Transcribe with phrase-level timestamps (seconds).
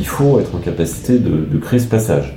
[0.00, 2.36] il faut être en capacité de, créer ce passage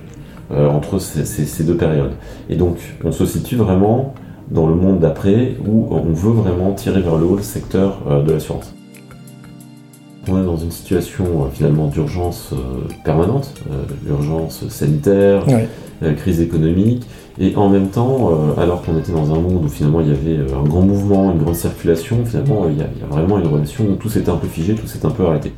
[0.51, 2.11] entre ces, deux périodes.
[2.49, 4.13] Et donc, on se situe vraiment
[4.51, 8.31] dans le monde d'après où on veut vraiment tirer vers le haut le secteur de
[8.31, 8.75] l'assurance.
[10.27, 12.53] On est dans une situation finalement d'urgence
[13.03, 13.53] permanente,
[14.07, 15.45] urgence sanitaire,
[16.17, 17.07] crise économique,
[17.39, 20.11] et en même temps, euh, alors qu'on était dans un monde où finalement il y
[20.11, 23.85] avait euh, un grand mouvement, une grande circulation, finalement il y, a, vraiment une relation
[23.85, 25.51] où tout s'est un peu figé, tout s'est un peu arrêté.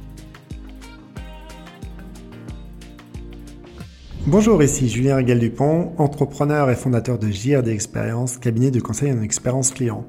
[4.28, 9.22] Bonjour, ici Julien Régal Dupont, entrepreneur et fondateur de JRD Expérience, cabinet de conseil en
[9.22, 10.04] expérience client.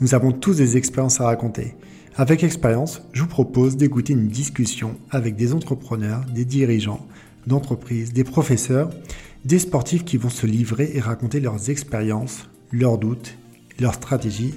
[0.00, 1.74] Nous avons tous des expériences à raconter.
[2.16, 7.06] Avec expérience, je vous propose d'écouter une discussion avec des entrepreneurs, des dirigeants
[7.46, 8.90] d'entreprises, des professeurs
[9.46, 13.38] des sportifs qui vont se livrer et raconter leurs expériences, leurs doutes,
[13.80, 14.54] leurs stratégies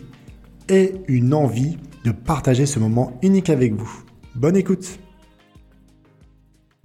[0.68, 4.04] et une envie de partager ce moment unique avec vous.
[4.36, 5.00] Bonne écoute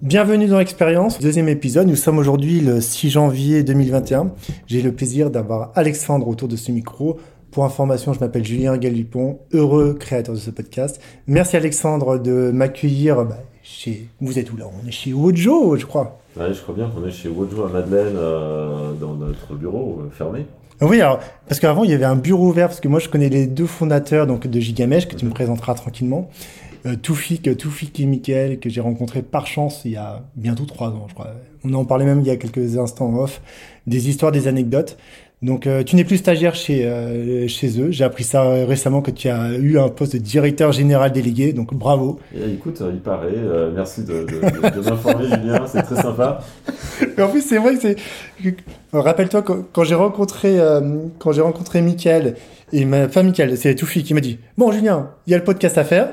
[0.05, 1.87] Bienvenue dans l'expérience, deuxième épisode.
[1.87, 4.33] Nous sommes aujourd'hui le 6 janvier 2021.
[4.67, 7.17] J'ai le plaisir d'avoir Alexandre autour de ce micro.
[7.49, 11.01] Pour information, je m'appelle Julien Galupon, heureux créateur de ce podcast.
[11.25, 14.07] Merci Alexandre de m'accueillir bah, chez...
[14.21, 14.65] Vous êtes où là?
[14.67, 16.19] On est chez Wojo, je crois.
[16.37, 20.11] Ouais, je crois bien qu'on est chez Wojo à Madeleine, euh, dans notre bureau euh,
[20.11, 20.45] fermé.
[20.81, 23.29] Oui, alors, parce qu'avant, il y avait un bureau ouvert, parce que moi, je connais
[23.29, 26.29] les deux fondateurs donc, de Gigamesh, que tu me présenteras tranquillement.
[26.85, 30.89] Euh, Toufik, Toufik et Mickaël, que j'ai rencontré par chance il y a bientôt trois
[30.89, 31.31] ans, je crois.
[31.63, 33.41] On en parlait même il y a quelques instants en off,
[33.87, 34.97] des histoires, des anecdotes.
[35.41, 37.91] Donc, euh, tu n'es plus stagiaire chez, euh, chez eux.
[37.91, 41.53] J'ai appris ça récemment que tu as eu un poste de directeur général délégué.
[41.53, 42.19] Donc, bravo.
[42.33, 43.33] Et, écoute, il paraît.
[43.35, 45.65] Euh, merci de, de, m'informer, Julien.
[45.67, 46.39] C'est très sympa.
[47.19, 47.95] en plus, c'est vrai que c'est.
[48.93, 50.57] Rappelle-toi quand, j'ai rencontré
[51.19, 52.35] quand j'ai rencontré Mickaël
[52.71, 55.43] et ma femme Mickaël, c'est Toufi qui m'a dit Bon, Julien, il y a le
[55.43, 56.09] podcast à faire.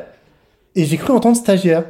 [0.74, 1.84] Et j'ai cru entendre stagiaire.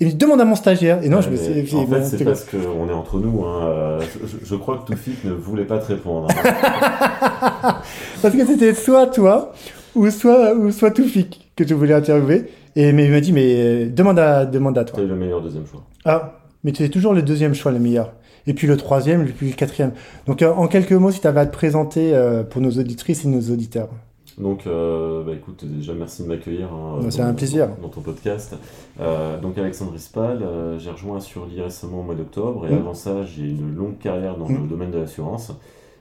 [0.00, 1.02] Il me demande à mon stagiaire.
[1.02, 1.76] Et non, je me suis.
[1.76, 3.44] En fait, c'est parce qu'on est entre nous.
[3.44, 3.60] Hein.
[3.62, 4.00] Euh,
[4.42, 6.28] je, crois que Toufik ne voulait pas te répondre.
[6.30, 6.42] Hein.
[8.22, 9.52] parce que c'était soit toi
[9.94, 12.50] ou soit, ou soit Toufik que tu voulais interviewer.
[12.74, 14.98] Et mais il m'a dit, mais euh, demande à, demande à toi.
[14.98, 15.84] C'est le meilleur deuxième choix.
[16.06, 18.14] Ah, mais tu es toujours le deuxième choix, le meilleur.
[18.46, 19.92] Et puis le troisième, puis le quatrième.
[20.26, 22.12] Donc euh, en quelques mots, si tu avais à te présenter
[22.48, 23.90] pour nos auditrices et nos auditeurs.
[24.38, 26.72] Donc, euh, bah, écoute, déjà merci de m'accueillir.
[26.72, 27.68] Hein, c'est un plaisir.
[27.80, 28.56] Dans ton podcast.
[29.00, 32.66] Euh, donc, Alexandre Rispal, euh, j'ai rejoint Surly récemment au mois d'octobre.
[32.66, 32.78] Et mm.
[32.78, 34.68] avant ça, j'ai une longue carrière dans le mm.
[34.68, 35.52] domaine de l'assurance.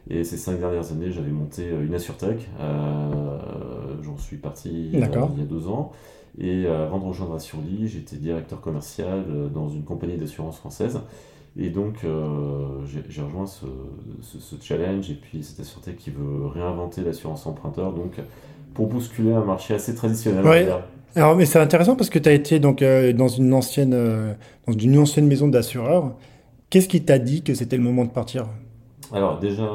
[0.10, 2.50] Et ces cinq dernières années, j'avais monté une Assurtech.
[4.02, 5.08] J'en suis parti il y a
[5.46, 5.92] deux ans.
[6.40, 11.00] Et avant de rejoindre Surly, j'étais directeur commercial dans une compagnie d'assurance française.
[11.60, 12.80] Et donc, euh,
[13.10, 13.66] j'ai rejoint ce,
[14.62, 18.14] challenge et puis cette assuré qui veut réinventer l'assurance emprunteur, donc
[18.74, 20.46] pour bousculer un marché assez traditionnel.
[20.46, 20.68] Ouais.
[21.14, 24.34] Alors, mais c'est intéressant parce que tu as été donc, euh, dans, une ancienne, euh,
[24.66, 26.14] dans une ancienne maison d'assureur.
[26.70, 28.48] Qu'est-ce qui t'a dit que c'était le moment de partir?
[29.14, 29.68] Alors, déjà,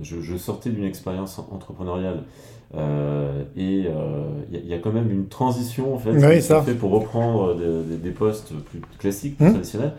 [0.00, 2.22] je, sortais d'une expérience entrepreneuriale.
[3.58, 3.84] et
[4.50, 6.62] il y, a quand même une transition en fait, oui, ça.
[6.62, 9.52] fait pour reprendre des, postes plus classiques, plus hum.
[9.52, 9.92] traditionnels.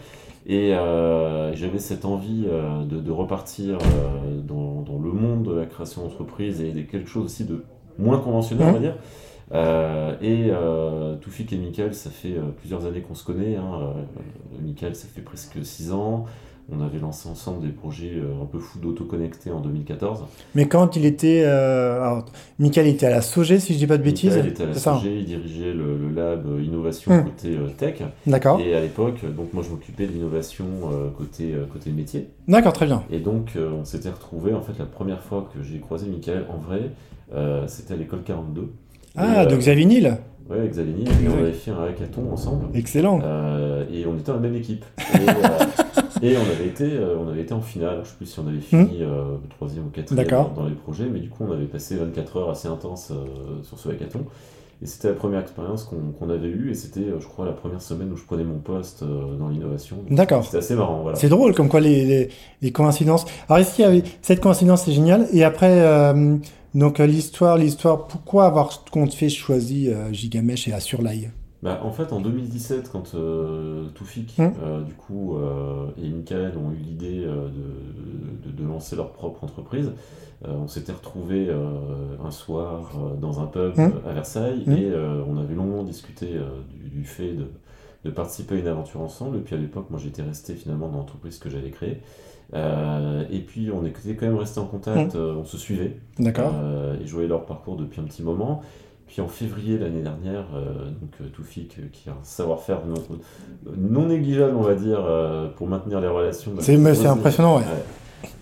[0.46, 6.04] Et euh, j'avais cette envie euh, de, repartir euh, dans, le monde de la création
[6.04, 7.64] d'entreprise et quelque chose aussi de
[7.98, 8.96] moins conventionnel, on va dire.
[10.22, 10.52] et
[11.22, 13.56] Toufik et Mickaël, ça fait plusieurs années qu'on se connaît.
[13.56, 13.94] Hein.
[14.94, 16.26] Ça fait presque six ans.
[16.72, 20.26] On avait lancé ensemble des projets euh, un peu fous d'autoconnecter en 2014.
[20.56, 21.44] Mais quand il était.
[21.46, 22.26] Euh, alors,
[22.60, 24.40] Michael était à la SOG, si je dis pas de bêtises.
[24.40, 27.24] Il était à la SOG, il dirigeait le, lab innovation hum.
[27.24, 28.02] côté euh, tech.
[28.28, 28.60] D'accord.
[28.60, 30.66] Et à l'époque, donc moi je m'occupais de l'innovation
[31.18, 32.30] côté, côté métier.
[32.48, 33.04] D'accord, très bien.
[33.12, 36.58] Et donc on s'était retrouvés, en fait, la première fois que j'ai croisé Michael en
[36.58, 36.92] vrai,
[37.68, 38.72] c'était à l'école 42.
[39.16, 40.18] Ah, de Xavier Nil
[40.50, 42.66] Ouais, Xavier Nil, et on avait fait un hackathon ensemble.
[42.74, 43.20] Excellent.
[43.92, 44.86] et on était dans la même équipe.
[45.16, 45.20] Et,
[46.22, 47.96] et on avait été, euh, on avait été en finale.
[47.96, 49.02] Je ne sais plus si on avait fini hmm.
[49.02, 52.50] euh, troisième ou quatrième dans, les projets, mais du coup on avait passé 24 heures
[52.50, 54.26] assez intenses euh, sur ce hackathon.
[54.82, 58.14] Et c'était la première expérience qu'on avait eue, et c'était, je crois, la première semaine
[58.14, 59.98] où je prenais mon poste dans l'innovation.
[60.10, 60.46] D'accord.
[60.46, 61.18] C'était assez marrant, voilà.
[61.18, 62.30] C'est drôle, comme quoi les,
[62.62, 63.26] les, coïncidences.
[63.50, 65.28] Alors, est-ce qu'il y avait cette coïncidence, c'est génial.
[65.34, 66.14] Et après,
[66.74, 71.30] donc l'histoire, l'histoire, pourquoi avoir compte fait choisi Gigamesh et Assurlaï
[71.62, 74.54] bah, en fait, en 2017, quand euh, Toufik hum.
[74.64, 77.50] euh, du coup, euh, et Michael ont eu l'idée euh,
[78.46, 79.92] de, de, lancer leur propre entreprise,
[80.46, 81.50] on s'était retrouvés
[82.24, 83.92] un soir dans un pub hum.
[84.08, 84.74] à Versailles hum.
[84.74, 84.90] et
[85.28, 86.28] on avait longuement discuté
[86.70, 87.48] du, du, fait de,
[88.06, 89.36] de, participer à une aventure ensemble.
[89.36, 92.02] Et puis à l'époque, moi j'étais resté finalement dans l'entreprise que j'avais créée.
[92.54, 95.98] et puis on était quand même resté en contact, on se suivait.
[96.20, 96.54] D'accord.
[97.02, 98.62] et je voyais leur parcours depuis un petit moment.
[99.10, 100.46] Puis en février l'année dernière,
[101.02, 102.82] donc Toufik, qui a un savoir-faire
[103.76, 105.04] non, négligeable, on va dire,
[105.58, 106.52] pour maintenir les relations.
[106.60, 106.76] C'est
[107.08, 107.64] impressionnant, ouais.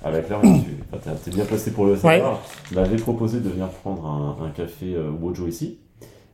[0.04, 2.42] Avec leur tu es bien placé pour le savoir.
[2.72, 5.80] Il m'avait proposé de venir prendre un, un café Wojo ici.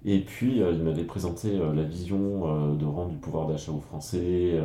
[0.06, 4.60] Et puis, il m'avait présenté la vision de rendre du pouvoir d'achat aux Français,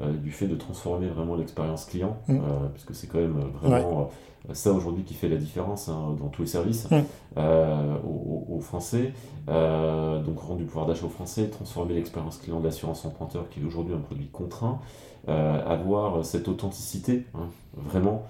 [0.00, 2.38] du fait de transformer vraiment l'expérience client, mm.
[2.74, 4.10] puisque c'est quand même vraiment
[4.52, 6.88] ça aujourd'hui qui fait la différence hein, dans tous les services
[7.36, 9.12] euh, aux, Français.
[9.48, 13.60] Euh, donc rendre du pouvoir d'achat aux Français, transformer l'expérience client de l'assurance emprunteur qui
[13.60, 14.80] est aujourd'hui un produit contraint,
[15.28, 18.24] euh, avoir cette authenticité hein, vraiment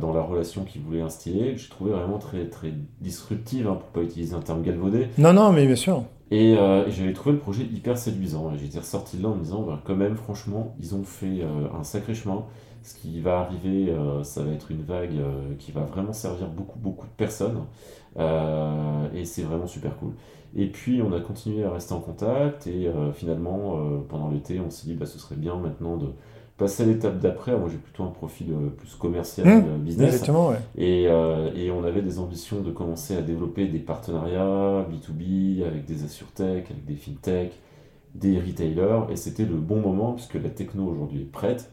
[0.00, 4.02] dans la relation qu'ils voulaient instiller, j'ai trouvé vraiment très, très disruptive, hein, pour pas
[4.02, 5.08] utiliser un terme galvaudé.
[5.18, 6.04] Non, non, mais bien sûr.
[6.30, 6.54] Et,
[6.88, 8.52] j'avais trouvé le projet hyper séduisant.
[8.56, 11.42] J'étais ressorti de là en me disant, bah, quand même, franchement, ils ont fait
[11.76, 12.44] un sacré chemin
[12.82, 16.48] ce qui va arriver, euh, ça va être une vague euh, qui va vraiment servir
[16.48, 17.64] beaucoup, beaucoup de personnes.
[18.18, 20.12] Euh, et c'est vraiment super cool.
[20.54, 23.78] Et puis on a continué à rester en contact et finalement
[24.10, 26.08] pendant l'été on s'est dit bah, ce serait bien maintenant de
[26.56, 27.56] passer à l'étape d'après.
[27.56, 30.14] Moi j'ai plutôt un profil plus commercial, mmh, business.
[30.14, 30.58] Exactement, ouais.
[30.76, 36.04] et, et, on avait des ambitions de commencer à développer des partenariats B2B avec des
[36.04, 37.52] assurtech, avec des fintech,
[38.14, 39.10] des retailers.
[39.10, 41.70] Et c'était le bon moment puisque la techno aujourd'hui est prête.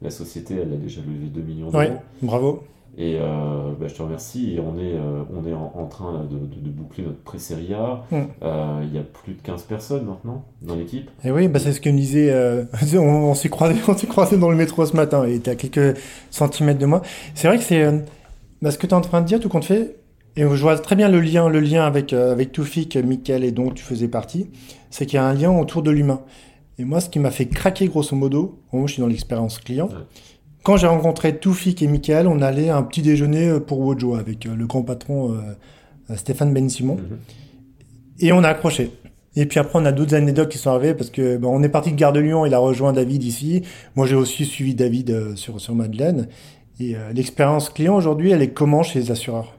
[0.00, 1.82] La société, elle a déjà levé 2 millions d'euros.
[1.82, 2.62] Oui, bravo.
[3.00, 4.56] Et euh, bah, je te remercie.
[4.56, 8.04] Et on est, euh, on est en, train de, de, boucler notre pré-série A.
[8.10, 8.16] Mm.
[8.42, 11.08] Euh, il y a plus de 15 personnes maintenant dans l'équipe.
[11.22, 12.34] Et oui, bah, c'est ce que me disait.
[12.98, 13.76] on, s'est croisé,
[14.08, 15.24] croisé dans le métro ce matin.
[15.28, 15.96] Il était à quelques
[16.30, 17.02] centimètres de moi.
[17.34, 17.88] C'est vrai que c'est
[18.60, 19.96] bah, ce que tu es en train de dire, tout compte fait.
[20.34, 23.70] Et je vois très bien le lien, le lien avec, avec Toufik, Michael et dont
[23.70, 24.50] tu faisais partie.
[24.90, 26.20] C'est qu'il y a un lien autour de l'humain.
[26.80, 29.88] Et moi, ce qui m'a fait craquer grosso modo, moi je suis dans l'expérience client,
[30.68, 34.16] quand j'ai rencontré Toufik et Michael, on allait à un petit déjeuner euh, pour Wojo
[34.16, 36.96] avec euh, le grand patron euh, Stéphane Ben Simon.
[36.96, 37.18] Mhm.
[38.18, 38.90] Et on a accroché.
[39.34, 41.90] Et puis après, on a d'autres anecdotes qui sont arrivées parce que on est parti
[41.90, 43.62] de Gare de Lyon, il a rejoint David ici.
[43.96, 46.28] Moi, j'ai aussi suivi David sur, sur Madeleine.
[46.80, 49.54] Et l'expérience client aujourd'hui, elle est comment chez les assureurs?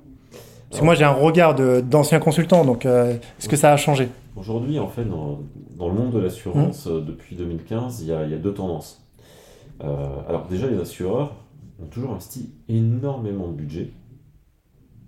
[0.70, 4.10] Parce que moi, j'ai un regard d'ancien consultant, donc est-ce que ça a changé?
[4.36, 5.40] Aujourd'hui, en fait, dans,
[5.88, 7.06] le monde de l'assurance, mmh.
[7.06, 8.99] depuis 2015, il y, a, deux tendances.
[9.82, 11.36] Euh, alors déjà, les assureurs
[11.82, 13.92] ont toujours investi énormément de budget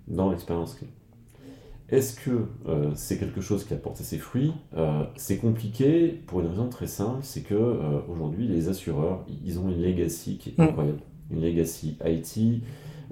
[0.08, 0.90] dans l'expérience client.
[1.88, 4.52] Est-ce que euh, c'est quelque chose qui a porté ses fruits?
[5.16, 9.82] C'est compliqué pour une raison très simple, c'est que aujourd'hui les assureurs, ils ont une
[9.82, 10.62] legacy qui est mmh.
[10.62, 12.62] incroyable, une legacy IT,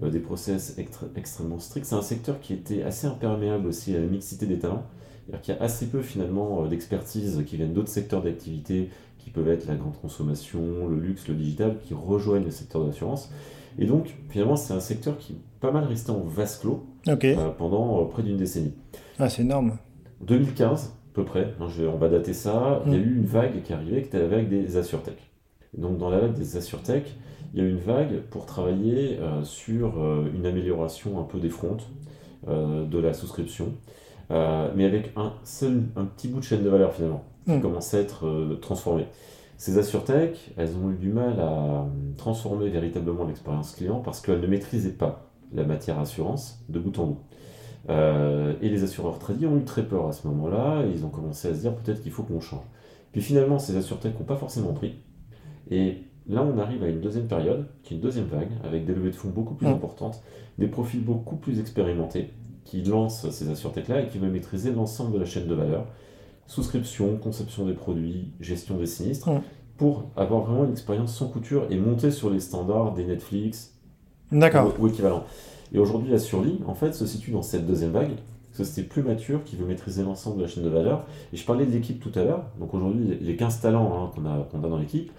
[0.02, 0.78] des process
[1.14, 1.84] extrêmement stricts.
[1.84, 4.86] C'est un secteur qui était assez imperméable aussi à la mixité des talents.
[5.30, 8.90] C'est-à-dire qu'il y a assez peu finalement euh, d'expertise qui viennent d'autres secteurs d'activité,
[9.22, 12.88] qui peuvent être la grande consommation, le luxe, le digital, qui rejoignent le secteur de
[12.88, 13.30] l'assurance.
[13.78, 17.50] Et donc, finalement, c'est un secteur qui est pas mal resté en vase clos euh,
[17.56, 18.74] pendant euh, près d'une décennie.
[19.18, 19.76] Ah, c'est énorme.
[20.22, 23.02] 2015, à peu près, hein, on va dater ça, il y a mm.
[23.02, 25.18] eu une vague qui est arrivée, qui était la vague des assurtech.
[25.76, 27.14] Donc, dans la vague des assurtech,
[27.54, 29.94] il y a eu une vague pour travailler sur
[30.32, 31.90] une amélioration un peu des frontes
[32.46, 33.74] de la souscription.
[34.30, 37.62] Euh, mais avec un seul, un petit bout de chaîne de valeur finalement, qui hmm.
[37.62, 39.06] commence à être euh, transformé.
[39.56, 41.82] Ces AssureTech, elles ont eu du mal à euh,
[42.16, 47.06] transformer véritablement l'expérience client parce qu'elles ne maîtrisaient pas la matière assurance de bout en
[47.06, 47.18] bout.
[47.88, 51.48] et les assureurs tradis ont eu très peur à ce moment-là, et ils ont commencé
[51.48, 52.64] à se dire peut-être qu'il faut qu'on change.
[53.12, 54.94] Puis finalement, ces AssureTech n'ont pas forcément pris.
[55.70, 58.94] Et là, on arrive à une deuxième période, qui est une deuxième vague, avec des
[58.94, 59.74] levées de fonds beaucoup plus hmm.
[59.74, 60.22] importantes,
[60.58, 62.30] des profils beaucoup plus expérimentés,
[62.64, 65.86] qui lance ces assurtech-là et qui va maîtriser l'ensemble de la chaîne de valeur,
[66.50, 69.30] souscription, conception des produits, gestion des sinistres,
[69.76, 73.78] pour avoir vraiment une expérience sans couture et monter sur les standards des Netflix
[74.32, 75.24] ou, équivalent.
[75.72, 78.10] Et aujourd'hui, la survie, en fait, se situe dans cette deuxième vague,
[78.52, 81.06] c'était plus mature, qui veut maîtriser l'ensemble de la chaîne de valeur.
[81.32, 84.26] Et je parlais de l'équipe tout à l'heure, donc aujourd'hui, les 15 talents hein, qu'on
[84.26, 85.12] a, qu'on a dans l'équipe,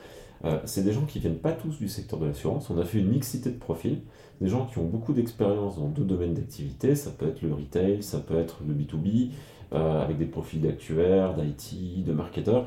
[0.43, 2.69] euh, c'est des gens qui viennent pas tous du secteur de l'assurance.
[2.69, 4.01] On a fait une mixité de profils,
[4.41, 6.95] des gens qui ont beaucoup d'expérience dans deux domaines d'activité.
[6.95, 9.29] Ça peut être le retail, ça peut être le B2B,
[9.73, 12.65] euh, avec des profils d'actuaires, d'IT, de marketeurs.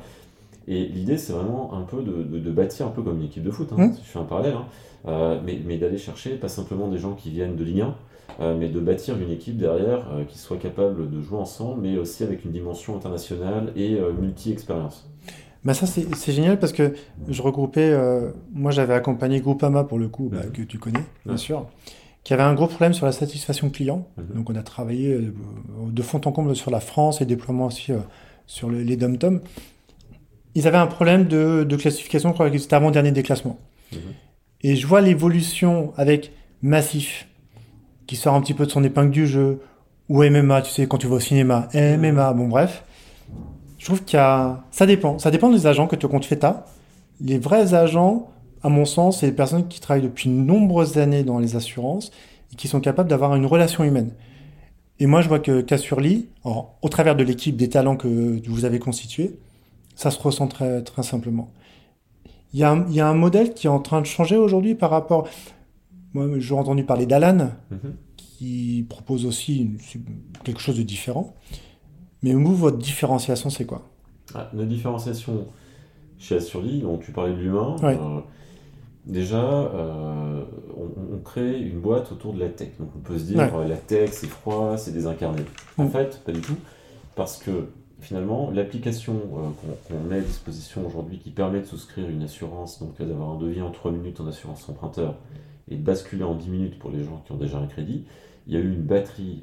[0.67, 3.71] Et l'idée, c'est vraiment un peu de, bâtir un peu comme une équipe de foot,
[3.71, 3.93] hein, mmh.
[3.93, 4.65] si je fais un parallèle, hein.
[5.07, 7.85] euh, mais, d'aller chercher pas simplement des gens qui viennent de Ligue
[8.39, 12.23] 1, mais de bâtir une équipe derrière qui soit capable de jouer ensemble, mais aussi
[12.23, 15.07] avec une dimension internationale et multi-expérience.
[15.65, 16.93] Bah ça c'est génial parce que
[17.27, 21.37] je regroupais, euh, moi j'avais accompagné Groupama pour le coup, bah, que tu connais bien
[21.37, 21.65] sûr,
[22.23, 24.07] qui avait un gros problème sur la satisfaction client.
[24.17, 24.35] Mhm.
[24.35, 25.33] Donc on a travaillé euh,
[25.87, 27.97] de fond en comble sur la France et déploiement aussi euh,
[28.45, 29.41] sur les dom-tom.
[30.53, 33.57] Ils avaient un problème de, de classification, je crois que c'était avant-dernier déclassement.
[33.91, 33.99] Mhm.
[34.61, 36.31] Et je vois l'évolution avec
[36.61, 37.27] Massif,
[38.05, 39.61] qui sort un petit peu de son épingle du jeu,
[40.09, 42.83] ou MMA, tu sais, quand tu vas au cinéma, MMA, bon bref.
[43.77, 44.63] Je trouve qu'il y a...
[44.71, 45.19] Ça dépend.
[45.19, 46.65] Ça dépend des agents que tu comptes FETA.
[47.21, 48.29] Les vrais agents,
[48.63, 52.11] à mon sens, c'est les personnes qui travaillent depuis de nombreuses années dans les assurances
[52.51, 54.11] et qui sont capables d'avoir une relation humaine.
[54.99, 58.79] Et moi, je vois que Cassurly, au travers de l'équipe des talents que vous avez
[58.79, 59.37] constitués,
[59.95, 61.51] ça se ressent très, très simplement.
[62.53, 64.37] Il y, a un, il y, a un, modèle qui est en train de changer
[64.37, 65.27] aujourd'hui par rapport.
[66.13, 67.91] Moi, j'ai entendu parler d'Alan, mm-hmm.
[68.15, 69.71] qui propose aussi
[70.45, 71.33] quelque chose de différent.
[72.25, 73.83] Mais vous, votre différenciation, c'est quoi?
[74.33, 75.45] Ah, Notre différenciation
[76.17, 77.75] chez Assurly, donc tu parlais de l'humain.
[77.83, 78.19] Euh,
[79.05, 80.43] déjà, euh,
[80.75, 82.69] on, crée une boîte autour de la tech.
[82.79, 85.43] Donc on peut se dire, euh, la tech, c'est froid, c'est désincarné.
[85.77, 85.89] En mm.
[85.91, 86.57] fait, pas du tout.
[87.15, 89.13] Parce que finalement, l'application
[89.87, 93.61] qu'on met à disposition aujourd'hui qui permet de souscrire une assurance, donc d'avoir un devis
[93.61, 95.13] en 3 minutes en assurance emprunteur
[95.69, 98.05] et de basculer en 10 minutes pour les gens qui ont déjà un crédit,
[98.47, 99.41] il y a eu une batterie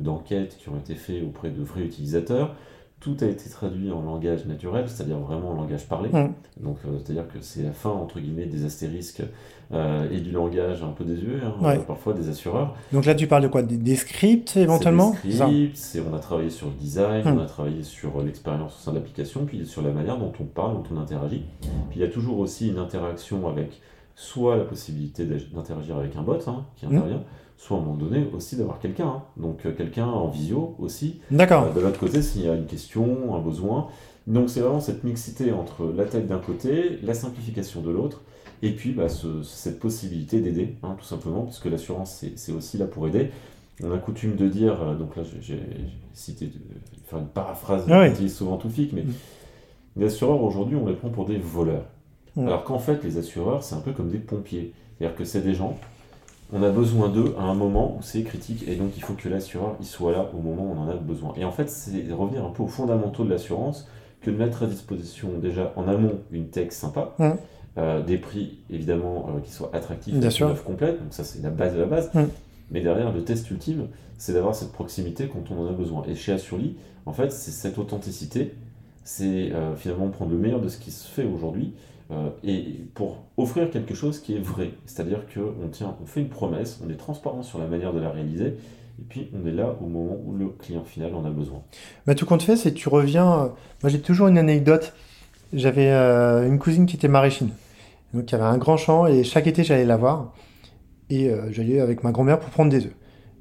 [0.00, 2.54] d'enquêtes qui ont été faites auprès de vrais utilisateurs
[3.00, 6.10] tout a été traduit en langage naturel, c'est-à-dire vraiment en langage parlé.
[6.60, 9.22] Donc, euh, c'est-à-dire que c'est la fin, entre guillemets, des astérisques
[9.72, 12.74] euh, et du langage un peu désuet, hein, euh, parfois des assureurs.
[12.92, 13.62] Donc là, tu parles de quoi?
[13.62, 15.14] Des, scripts, éventuellement?
[15.22, 17.38] Des scripts, on a travaillé sur le design, mm.
[17.38, 20.44] on a travaillé sur l'expérience au sein de l'application, puis sur la manière dont on
[20.44, 21.44] parle, dont on interagit.
[21.90, 23.80] Puis il y a toujours aussi une interaction avec
[24.16, 26.96] soit la possibilité d'interagir avec un bot hein, qui mm.
[26.96, 27.22] intervient,
[27.58, 29.08] soit à un moment donné aussi d'avoir quelqu'un.
[29.08, 29.22] Hein.
[29.36, 31.20] Donc euh, quelqu'un en visio aussi.
[31.30, 31.64] D'accord.
[31.64, 33.88] Euh, de l'autre côté, s'il y a une question, un besoin.
[34.26, 38.22] Donc c'est vraiment cette mixité entre la tête d'un côté, la simplification de l'autre,
[38.62, 43.08] et puis bah, cette possibilité d'aider, hein, tout simplement, puisque l'assurance c'est aussi là pour
[43.08, 43.30] aider.
[43.82, 45.60] On a coutume de dire, euh, donc là j'ai
[46.12, 46.50] cité,
[47.06, 48.10] faire une paraphrase ah oui.
[48.10, 49.12] utilise souvent Toufik, mais mm.
[49.96, 51.86] les assureurs aujourd'hui on les prend pour des voleurs.
[52.36, 54.72] Alors qu'en fait les assureurs c'est un peu comme des pompiers.
[54.98, 55.76] C'est-à-dire que c'est des gens
[56.52, 59.28] on a besoin d'eux à un moment où c'est critique et donc il faut que
[59.28, 61.34] l'assureur il soit là au moment où on en a besoin.
[61.36, 63.86] Et en fait, c'est revenir un peu aux fondamentaux de l'assurance
[64.22, 67.30] que de mettre à disposition déjà en amont une tech sympa, mmh.
[67.78, 71.50] euh, des prix évidemment euh, qui soient attractifs, une offre complète, donc ça c'est la
[71.50, 72.10] base de la base.
[72.14, 72.22] Mmh.
[72.70, 73.88] Mais derrière, le test ultime,
[74.18, 76.04] c'est d'avoir cette proximité quand on en a besoin.
[76.06, 76.76] Et chez Assurly,
[77.06, 78.54] en fait, c'est cette authenticité,
[79.04, 81.72] c'est euh, finalement prendre le meilleur de ce qui se fait aujourd'hui
[82.10, 84.70] euh, et pour offrir quelque chose qui est vrai.
[84.86, 85.70] C'est-à-dire qu'on
[86.02, 89.30] on fait une promesse, on est transparent sur la manière de la réaliser, et puis
[89.34, 91.62] on est là au moment où le client final en a besoin.
[92.06, 93.32] Bah, tout compte fait, c'est tu reviens.
[93.32, 93.48] Euh,
[93.82, 94.94] moi j'ai toujours une anecdote.
[95.52, 97.50] J'avais euh, une cousine qui était maraîchine.
[98.14, 100.32] Donc il y avait un grand champ et chaque été j'allais la voir.
[101.10, 102.94] Et j'allais avec ma grand-mère pour prendre des œufs.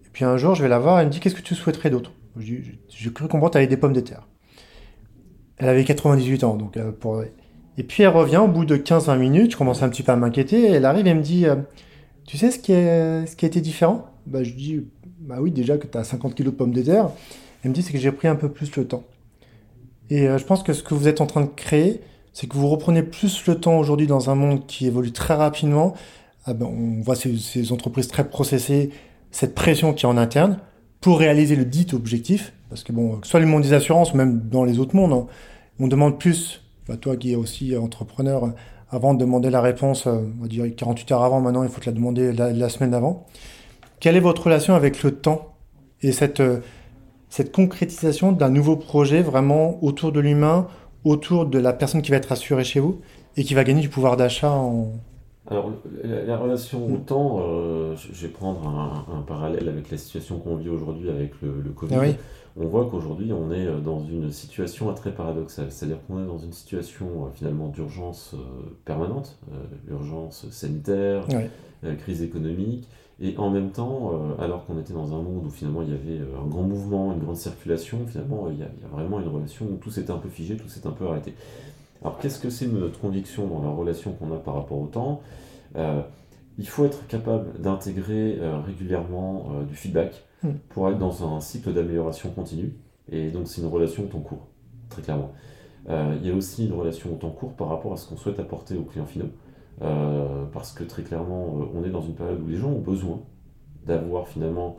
[0.06, 1.90] Et puis un jour je vais la voir, elle me dit Qu'est-ce que tu souhaiterais
[1.90, 2.14] d'autre?
[2.38, 4.26] J'ai cru comprendre tu avais des pommes de terre.
[5.58, 7.24] Elle avait 98 ans, donc pour
[7.78, 10.16] et puis elle revient au bout de 15-20 minutes, je commence un petit peu à
[10.16, 11.56] m'inquiéter, elle arrive et me dit euh,
[12.26, 14.08] Tu sais ce qui, est, ce qui a été différent?
[14.26, 14.86] Bah, Je dis
[15.20, 17.10] Bah oui, déjà que tu as 50 kg de pommes de terre.
[17.64, 19.04] Elle me dit C'est que j'ai pris un peu plus le temps.
[20.10, 22.02] Et euh, je pense que ce que vous êtes en train de créer,
[22.34, 25.94] c'est que vous reprenez plus le temps aujourd'hui dans un monde qui évolue très rapidement.
[26.46, 28.90] Ah ben, on voit ces, entreprises très processées,
[29.32, 30.60] cette pression qui est en interne
[31.02, 32.54] pour réaliser le dit objectif.
[32.70, 35.28] Parce que bon, que soit le monde des assurances même dans les autres mondes, hein,
[35.80, 38.53] on demande plus bah, toi qui es aussi entrepreneur,
[38.89, 41.82] avant de demander la réponse, euh, on va dire 48 heures avant, maintenant il faut
[41.82, 43.25] te la demander la, semaine avant.
[44.00, 45.53] Quelle est votre relation avec le temps
[46.01, 46.60] et cette, euh,
[47.29, 50.67] cette concrétisation d'un nouveau projet vraiment autour de l'humain,
[51.03, 53.01] autour de la personne qui va être assurée chez vous
[53.36, 54.94] et qui va gagner du pouvoir d'achat en...
[55.50, 55.72] Alors,
[56.03, 60.67] la, relation au temps, euh, je vais prendre un, parallèle avec la situation qu'on vit
[60.67, 61.96] aujourd'hui avec le, le Covid.
[61.96, 62.15] Ah oui
[62.60, 66.38] on voit qu'aujourd'hui on est euh, dans une situation très paradoxale, c'est-à-dire qu'on est dans
[66.38, 68.38] une situation euh, finalement d'urgence euh,
[68.86, 69.38] permanente,
[69.90, 71.26] urgence sanitaire,
[72.00, 72.88] crise économique,
[73.20, 76.20] et en même temps, alors qu'on était dans un monde où finalement il y avait
[76.20, 79.90] un grand mouvement, une grande circulation, finalement il y, a, vraiment une relation où tout
[79.90, 81.34] s'est un peu figé, tout s'est un peu arrêté.
[82.02, 85.22] Alors qu'est-ce que c'est notre conviction dans la relation qu'on a par rapport au temps?
[86.60, 90.51] Il faut être capable d'intégrer régulièrement du feedback, Hmm.
[90.70, 92.74] pour être dans un cycle d'amélioration continue.
[93.12, 94.48] Et donc c'est une relation au temps court,
[94.89, 95.32] très clairement.
[95.89, 98.17] Euh, il y a aussi une relation au temps court par rapport à ce qu'on
[98.17, 99.29] souhaite apporter aux clients finaux.
[99.82, 102.82] Euh, parce que très clairement, euh, on est dans une période où les gens ont
[102.82, 103.22] besoin
[103.86, 104.77] d'avoir finalement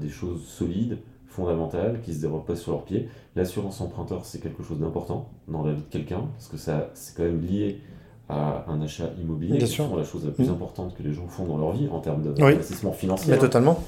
[0.00, 3.06] des choses solides, fondamentales, qui se dérobent pas sur leurs pieds.
[3.36, 7.14] L'assurance emprunteur, c'est quelque chose d'important dans la vie de quelqu'un, parce que ça, c'est
[7.14, 7.82] quand même lié
[8.30, 10.54] à un achat immobilier, c'est la chose la plus hmm.
[10.54, 13.30] importante que les gens font dans leur vie en termes d'investissement financier.
[13.30, 13.78] Mais totalement.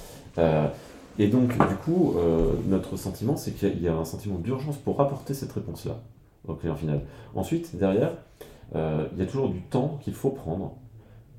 [1.19, 5.00] Et donc, du coup, euh, notre sentiment, c'est qu'il y a un sentiment d'urgence pour
[5.00, 5.99] apporter cette réponse-là
[6.47, 7.02] au client final.
[7.35, 8.12] Ensuite, derrière,
[8.75, 10.76] euh, il y a toujours du temps qu'il faut prendre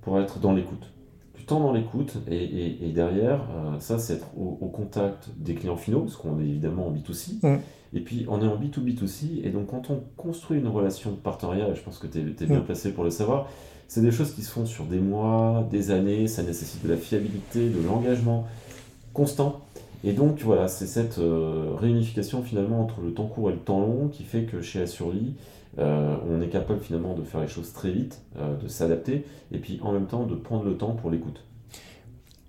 [0.01, 0.91] pour être dans l'écoute.
[1.35, 3.41] du temps dans l'écoute, et, derrière,
[3.79, 7.39] ça, c'est être au, contact des clients finaux, parce qu'on est évidemment en B2C.
[7.41, 7.59] Mm.
[7.93, 11.69] Et puis, on est en B2B2C, et donc quand on construit une relation de partenariat,
[11.69, 12.63] et je pense que tu es, bien mm.
[12.63, 13.47] placé pour le savoir,
[13.87, 16.95] c'est des choses qui se font sur des mois, des années, ça nécessite de la
[16.95, 18.47] fiabilité, de l'engagement
[19.13, 19.61] constant.
[20.03, 23.79] Et donc voilà, c'est cette euh, réunification finalement entre le temps court et le temps
[23.79, 25.35] long qui fait que chez Assurly,
[25.77, 29.59] euh, on est capable finalement de faire les choses très vite, euh, de s'adapter, et
[29.59, 31.43] puis en même temps de prendre le temps pour l'écoute.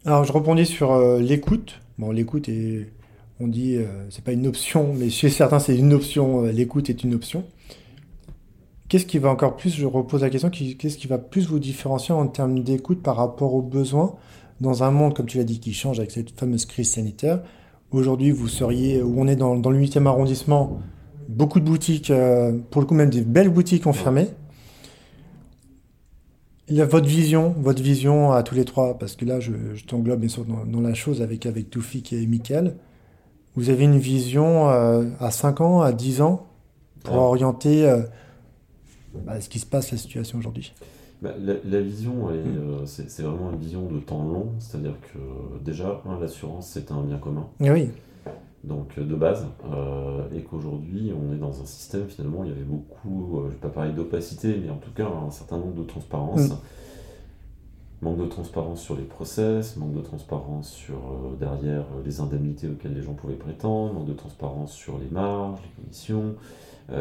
[0.07, 1.81] Alors je rebondis sur l'écoute.
[1.99, 2.89] Bon, l'écoute est,
[3.39, 3.79] on dit,
[4.11, 6.43] c'est pas une option, mais chez certains c'est une option.
[6.43, 7.45] l'écoute est une option.
[8.89, 12.13] Qu'est-ce qui va encore plus, je repose la question, qu'est-ce qui va plus vous différencier
[12.15, 14.17] en termes d'écoute par rapport aux besoins
[14.61, 17.41] dans un monde, comme tu l'as dit, qui change avec cette fameuse crise sanitaire
[17.93, 20.81] Aujourd'hui, vous seriez, où on est dans, dans le 8e arrondissement,
[21.29, 24.29] beaucoup de boutiques, euh, pour le coup même des belles boutiques ont fermé.
[26.69, 29.53] Il y a votre vision, votre vision à tous les trois, parce que là, je,
[29.87, 32.77] t'englobe bien sûr dans, la chose avec, avec Toufik et Mickaël.
[33.57, 36.47] Vous avez une vision euh, à 5 ans, à 10 ans,
[37.05, 38.01] pour orienter euh,
[39.27, 40.73] bah, ce qui se passe, la situation aujourd'hui
[41.23, 42.33] bah, la, vision, mm.
[42.33, 45.19] euh, c'est vraiment une vision de temps long, c'est-à-dire que
[45.65, 47.47] déjà, l'assurance, c'est un bien commun.
[47.61, 47.91] Oui.
[48.65, 52.65] Donc de base, euh, et qu'aujourd'hui, on est dans un système, finalement, il y avait
[52.65, 55.75] beaucoup, euh, je ne vais pas parler d'opacité, mais en tout cas, un certain nombre
[55.75, 56.51] de transparence.
[56.51, 56.57] Mm.
[58.03, 60.99] Manque de transparence sur les process, manque de transparence sur
[61.39, 65.83] derrière les indemnités auxquelles les gens pouvaient prétendre, manque de transparence sur les marges, les
[65.85, 66.35] commissions,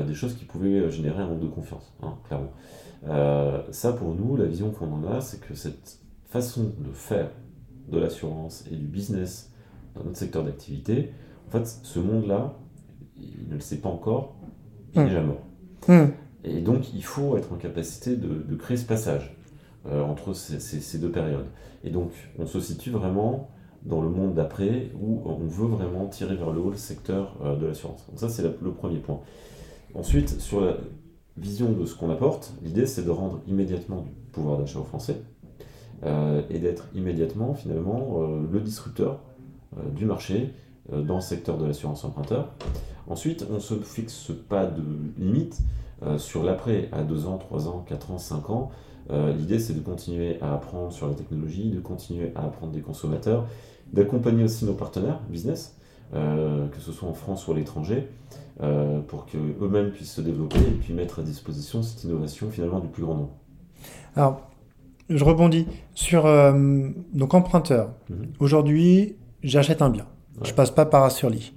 [0.05, 2.51] des choses qui pouvaient générer un manque de confiance, hein, clairement.
[3.07, 7.29] Euh, ça, pour nous, la vision qu'on en a, c'est que cette façon de faire
[7.89, 9.51] de l'assurance et du business
[9.95, 11.11] dans notre secteur d'activité,
[11.47, 12.57] en fait, ce monde-là,
[13.17, 14.35] il ne le sait pas encore,
[14.93, 15.07] il est hmm.
[15.07, 15.41] déjà mort.
[15.87, 16.11] Hmm.
[16.43, 19.35] Et donc, il faut être en capacité de, créer ce passage
[19.87, 21.47] euh, entre ces, deux périodes.
[21.83, 23.49] Et donc, on se situe vraiment
[23.83, 27.55] dans le monde d'après où on veut vraiment tirer vers le haut le secteur euh,
[27.55, 28.05] de l'assurance.
[28.07, 29.19] Donc ça, c'est le premier point.
[29.93, 30.77] Ensuite, sur la,
[31.41, 35.17] vision de ce qu'on apporte, l'idée c'est de rendre immédiatement du pouvoir d'achat aux Français
[36.03, 39.19] euh, et d'être immédiatement finalement euh, le disrupteur
[39.77, 40.53] euh, du marché
[40.91, 42.49] dans le secteur de l'assurance emprunteur.
[43.07, 44.83] Ensuite, on se fixe pas de
[45.17, 45.59] limite
[46.17, 48.71] sur l'après à 2 ans, 3 ans, 4 ans, 5 ans.
[49.09, 53.45] l'idée c'est de continuer à apprendre sur la technologie, de continuer à apprendre des consommateurs,
[53.93, 55.77] d'accompagner aussi nos partenaires business,
[56.13, 58.07] que ce soit en France ou à l'étranger,
[58.61, 62.87] euh, pour qu'eux-mêmes puissent se développer et puis mettre à disposition cette innovation finalement du
[62.87, 63.31] plus grand nombre.
[64.15, 64.41] Alors,
[65.09, 67.89] je rebondis sur euh, donc emprunteur.
[68.09, 68.33] Mhm.
[68.39, 70.05] Aujourd'hui, j'achète un bien.
[70.43, 71.53] Je Je passe pas par Assurly.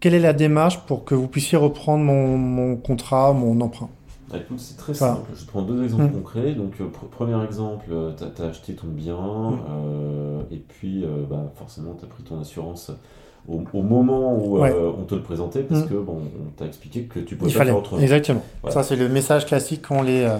[0.00, 3.90] Quelle est la démarche pour que vous puissiez reprendre mon, contrat, mon emprunt?
[4.32, 5.30] Ah, c'est très simple.
[5.36, 6.12] Je prends deux exemples mhm.
[6.12, 6.54] concrets.
[6.54, 10.46] Donc, euh, premier exemple, tu as, acheté ton bien mhm.
[10.50, 12.92] et puis bah, forcément, tu as pris ton assurance
[13.48, 15.88] au, moment où euh, on te le présentait, parce mm.
[15.88, 18.00] que bon, on t'a expliqué que tu pouvais pas faire autrement.
[18.00, 18.42] Exactement.
[18.68, 20.38] Ça, c'est le message classique qu'ont les, euh,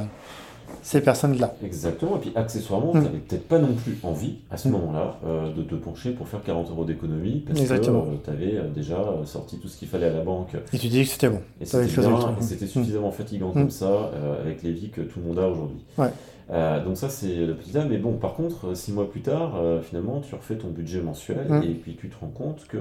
[0.85, 1.55] ces personnes-là.
[1.65, 2.17] Exactement.
[2.17, 2.99] Et puis, accessoirement, mm.
[2.99, 4.73] tu n'avais peut-être pas non plus envie, à ce mm.
[4.73, 8.99] moment-là, euh, de te pencher pour faire 40 euros d'économie, parce que tu avais déjà
[9.25, 10.55] sorti tout ce qu'il fallait à la banque.
[10.73, 11.41] Et tu dis que c'était bon.
[11.61, 15.85] Et c'était suffisamment fatigant comme ça, avec les vies que tout le monde a aujourd'hui.
[15.99, 16.11] Ouais.
[16.51, 19.23] Euh, donc ça c'est le petit A, mais bon par contre euh, six mois plus
[19.23, 21.63] tard euh, finalement tu refais ton budget mensuel mmh.
[21.63, 22.77] et puis tu te rends compte que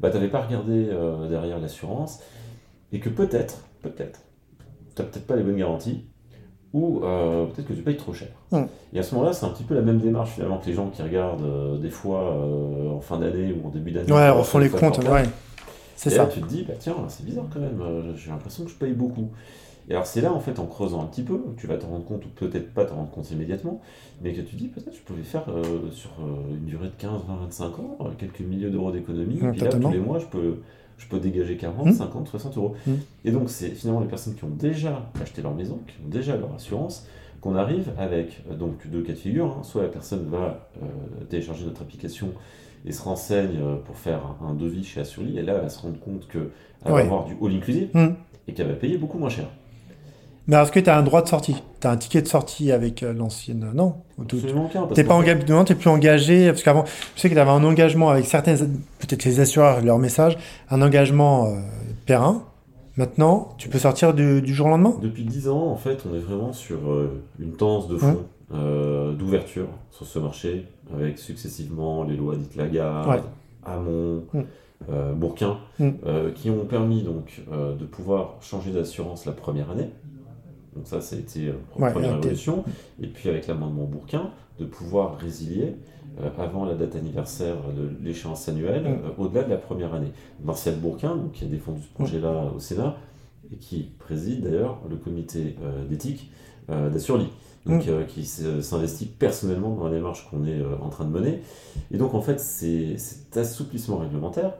[0.00, 0.88] bah, tu n'avais pas regardé
[1.28, 2.20] derrière l'assurance
[2.90, 4.22] et que peut-être, peut-être,
[4.96, 6.06] tu n'as peut-être pas les bonnes garanties
[6.72, 8.28] ou peut-être que tu payes trop cher.
[8.52, 8.62] Mmh.
[8.92, 10.88] Et à ce moment-là c'est un petit peu la même démarche finalement que les gens
[10.88, 12.34] qui regardent des fois
[12.94, 14.12] en fin d'année ou en début d'année.
[14.12, 15.24] Ouais, refont les comptes, ouais.
[15.96, 16.24] C'est ça.
[16.24, 17.82] Là, tu te dis, bah tiens, c'est bizarre quand même,
[18.16, 19.28] j'ai l'impression que je paye beaucoup.
[19.90, 22.04] Et alors c'est là, en fait, en creusant un petit peu, tu vas te rendre
[22.04, 23.80] compte, ou peut-être pas te rendre compte immédiatement,
[24.22, 27.22] mais que tu dis, peut-être je pouvais faire euh, sur euh, une durée de 15,
[27.26, 30.26] 20, 25 ans, euh, quelques milliers d'euros d'économie, et puis là, tous les mois, je
[30.26, 30.58] peux,
[31.00, 32.76] je peux dégager 40, 50, 60 euros.
[32.86, 32.92] Mmh.
[33.24, 36.36] Et donc, c'est finalement les personnes qui ont déjà acheté leur maison, qui ont déjà
[36.36, 37.06] leur assurance,
[37.40, 39.56] qu'on arrive avec donc deux cas de figure.
[39.58, 39.62] Hein.
[39.62, 40.68] Soit la personne va
[41.30, 42.28] télécharger notre application
[42.86, 45.98] et se renseigne pour faire un, devis chez Assurly, et là, elle va se rendre
[45.98, 46.50] compte qu'elle
[46.84, 48.08] va avoir du all inclusive mmh.
[48.48, 49.46] et qu'elle va payer beaucoup moins cher.
[50.50, 51.62] Mais est-ce que tu as un droit de sortie?
[51.80, 53.94] Tu as un ticket de sortie avec euh, l'ancienne Non?
[54.26, 54.36] Tu
[55.04, 56.48] pas engagé, non, es plus engagé.
[56.48, 56.84] Parce qu'avant,
[57.14, 60.36] je sais que tu avais un engagement avec certains, peut-être les assureurs, leur message,
[60.68, 61.60] un engagement euh,
[62.04, 62.42] périn.
[62.96, 64.94] Maintenant, tu peux sortir du, jour au lendemain?
[65.00, 68.24] Depuis 10 ans, en fait, on est vraiment sur euh, une tendance de fond
[69.16, 73.22] d'ouverture sur ce marché, avec successivement les lois dites Lagarde,
[73.64, 74.42] Hamon, mm.
[75.14, 75.90] Bourquin, mm.
[76.34, 79.90] qui ont permis donc de pouvoir changer d'assurance la première année
[80.74, 82.64] Donc ça, ça a été la euh, première évolution.
[83.00, 85.74] Et puis avec l'amendement Bourquin, de pouvoir résilier
[86.20, 89.20] euh, avant la date anniversaire de l'échéance annuelle, mm.
[89.20, 90.12] au-delà de la première année.
[90.44, 92.96] Martial Bourquin, donc, qui a défendu ce projet-là au Sénat,
[93.52, 95.56] et qui préside d'ailleurs le comité
[95.88, 96.30] d'éthique
[96.68, 97.26] d'Assurli.
[97.66, 98.06] Donc, mm.
[98.06, 101.40] qui s'investit personnellement dans la démarche qu'on est en train de mener.
[101.90, 104.52] Et donc, en fait, cet assouplissement réglementaire,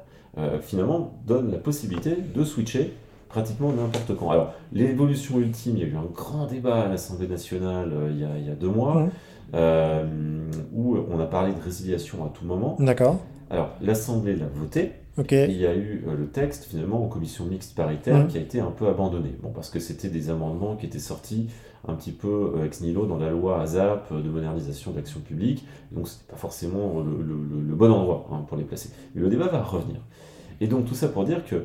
[0.61, 2.95] finalement, donne la possibilité de switcher
[3.31, 4.31] pratiquement n'importe quand.
[4.31, 8.47] Alors, l'évolution ultime, il y a eu un grand débat à l'Assemblée nationale euh, il,
[8.47, 9.09] y a, deux mois,
[9.55, 10.05] euh,
[10.75, 12.77] où on a parlé de résiliation à tout moment.
[12.79, 13.21] D'accord.
[13.49, 14.93] Alors, l'Assemblée l'a voté.
[15.19, 15.33] Ok.
[15.33, 18.61] il y a eu euh, le texte, finalement, en commission mixte paritaire, qui a été
[18.61, 19.35] un peu abandonné.
[19.43, 21.49] Bon, parce que c'était des amendements qui étaient sortis
[21.89, 25.67] un petit peu ex nihilo dans la loi ASAP de modernisation de l'action publique.
[25.93, 28.91] Donc, ce n'était pas forcément le, bon endroit hein, pour les placer.
[29.15, 30.01] Mais le débat va revenir.
[30.61, 31.65] Et donc, tout ça pour dire que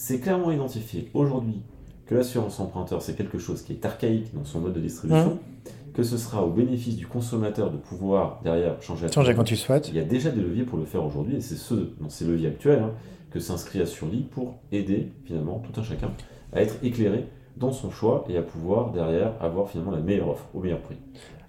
[0.00, 1.60] c'est clairement identifié aujourd'hui
[2.06, 5.92] que l'assurance emprunteur, c'est quelque chose qui est archaïque dans son mode de distribution, mmh.
[5.92, 9.90] que ce sera au bénéfice du consommateur de pouvoir derrière changer, changer quand tu souhaites.
[9.90, 12.24] Il y a déjà des leviers pour le faire aujourd'hui, et c'est ce, dans ces
[12.24, 12.92] leviers actuels hein,
[13.30, 16.10] que s'inscrit Assurli pour aider finalement tout un chacun
[16.54, 17.26] à être éclairé
[17.58, 20.96] dans son choix et à pouvoir derrière avoir finalement la meilleure offre au meilleur prix.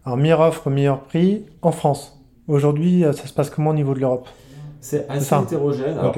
[0.03, 2.21] Alors meilleure offre au meilleur prix en France.
[2.49, 4.27] Aujourd'hui, euh, ça se passe comment au niveau de l'Europe?
[4.81, 5.97] C'est assez hétérogène.
[5.97, 6.15] Alors,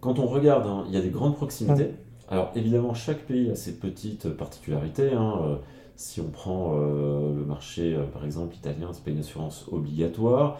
[0.00, 1.90] quand on regarde, hein, il y a des grandes proximités.
[2.30, 5.12] Alors évidemment, chaque pays a ses petites particularités.
[5.12, 5.34] Hein.
[5.42, 5.56] Euh,
[5.96, 10.58] si on prend euh, le marché, euh, par exemple, italien, c'est pas une assurance obligatoire.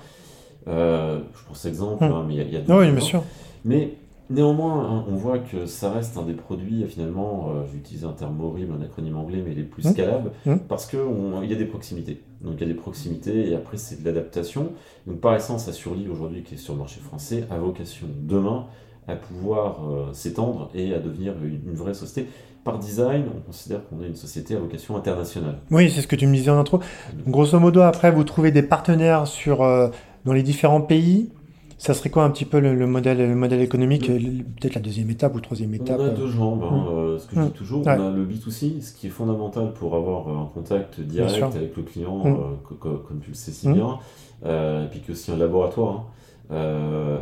[0.67, 2.81] je prends cet exemple, hein, mais il y a, d'autres.
[2.81, 3.23] Oui, bien sûr.
[3.65, 3.95] Mais
[4.31, 8.83] néanmoins, on voit que ça reste un des produits, finalement, j'utilise un terme horrible, un
[8.83, 10.33] acronyme anglais, mais les plus scalables,
[10.69, 10.99] parce qu'il
[11.45, 12.23] y a des proximités.
[12.41, 14.73] Donc il y a des proximités, et après c'est de l'adaptation.
[15.07, 18.67] Donc par essence, Assurli, aujourd'hui, qui est sur le marché français, a vocation demain
[19.09, 22.29] à pouvoir euh, s'étendre et à devenir une, vraie société.
[22.63, 25.59] Par design, on considère qu'on est une société à vocation internationale.
[25.71, 26.81] Oui, c'est ce que tu me disais en intro.
[27.27, 29.89] Grosso modo, après, vous trouvez des partenaires sur, euh,
[30.27, 31.31] dans les différents pays.
[31.79, 35.35] Ça serait quoi un petit peu le, modèle, le modèle économique Peut-être la deuxième étape
[35.37, 36.89] ou troisième étape On a deux jambes, hein, mmh.
[36.89, 37.51] euh, ce que je dis mmh.
[37.53, 37.83] toujours.
[37.87, 41.83] On a le B2C, ce qui est fondamental pour avoir un contact direct avec le
[41.85, 42.75] client, mmh.
[42.81, 43.99] comme tu le sais si bien.
[44.45, 45.95] et puis que aussi un laboratoire.
[45.95, 46.05] Hein.
[46.51, 47.19] Euh,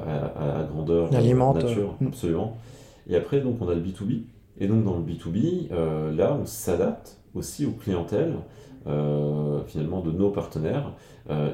[0.90, 2.06] à, grandeur euh, nature, mm.
[2.06, 2.56] absolument.
[3.08, 4.22] Et après, donc, on a le B2B.
[4.58, 8.34] Et donc, dans le B2B, euh, là, on s'adapte aussi aux clientèles,
[9.66, 10.92] finalement, de nos partenaires.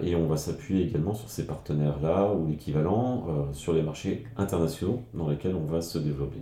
[0.05, 5.29] et on va s'appuyer également sur ces partenaires-là ou l'équivalent sur les marchés internationaux dans
[5.29, 6.41] lesquels on va se développer.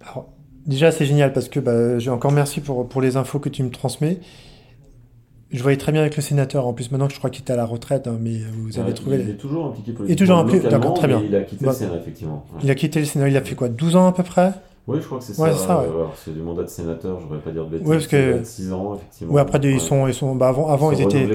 [0.00, 0.28] Alors,
[0.66, 3.64] déjà, c'est génial parce que bah, j'ai encore merci pour, pour les infos que tu
[3.64, 4.20] me transmets.
[5.52, 6.66] Je voyais très bien avec le sénateur.
[6.66, 8.94] En plus, maintenant que je crois qu'il est à la retraite, hein, mais vous avez
[8.94, 9.20] trouvé.
[9.20, 10.06] Il est toujours impliqué politiquement.
[10.06, 11.22] Il est toujours impliqué, d'accord, très bien.
[11.26, 12.46] Il a quitté le Sénat, effectivement.
[12.62, 14.52] Il a quitté le Sénat, il a fait quoi 12 ans à peu près?
[14.86, 15.52] Oui, je crois que c'est ça.
[15.52, 15.84] ça
[16.24, 17.86] c'est du mandat de sénateur, je ne voudrais pas dire de bêtises.
[17.86, 18.40] Oui, parce que.
[18.42, 19.34] 6 ans, effectivement.
[19.34, 20.08] Oui, après, ils sont.
[20.08, 21.28] Ils sont bah, avant, avant ils, étaient.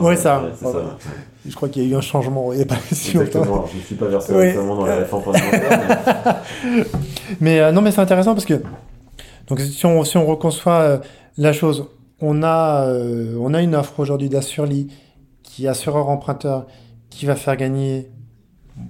[0.00, 0.42] Oui, ça.
[0.54, 0.72] ça.
[1.46, 3.76] Je crois qu'il y a eu un changement il n'y a pas si Exactement, je
[3.76, 4.54] ne suis pas versé oui.
[4.54, 6.42] dans la réforme parlementaire.
[6.64, 6.84] mais,
[7.42, 8.62] mais euh, non, mais c'est intéressant parce que.
[9.48, 10.98] Donc, si on, si on reconçoit euh,
[11.36, 11.86] la chose,
[12.20, 14.88] on a, euh, on a une offre aujourd'hui d'Assurli
[15.42, 16.66] qui est assureur emprunteur
[17.10, 18.10] qui va faire gagner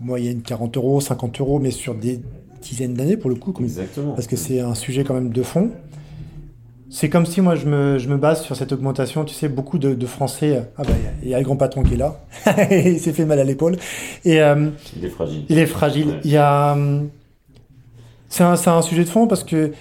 [0.00, 2.20] moyenne 40 euros, 50 euros, mais sur des
[2.62, 3.54] dizaines d'années pour le coup.
[3.60, 4.12] Exactement.
[4.12, 5.70] Parce que c'est un sujet quand même de fond.
[6.90, 9.24] C'est comme si moi je me, je me, base sur cette augmentation.
[9.24, 10.70] Tu sais, beaucoup de, Français.
[10.76, 12.20] Ah bah, il y a le grand patron qui est là.
[12.70, 13.76] il s'est fait mal à l'épaule.
[14.24, 15.44] Et, euh, il est fragile.
[15.48, 16.20] Il est fragile.
[16.24, 16.76] Il y a.
[18.28, 19.72] C'est un, un, sujet de fond parce que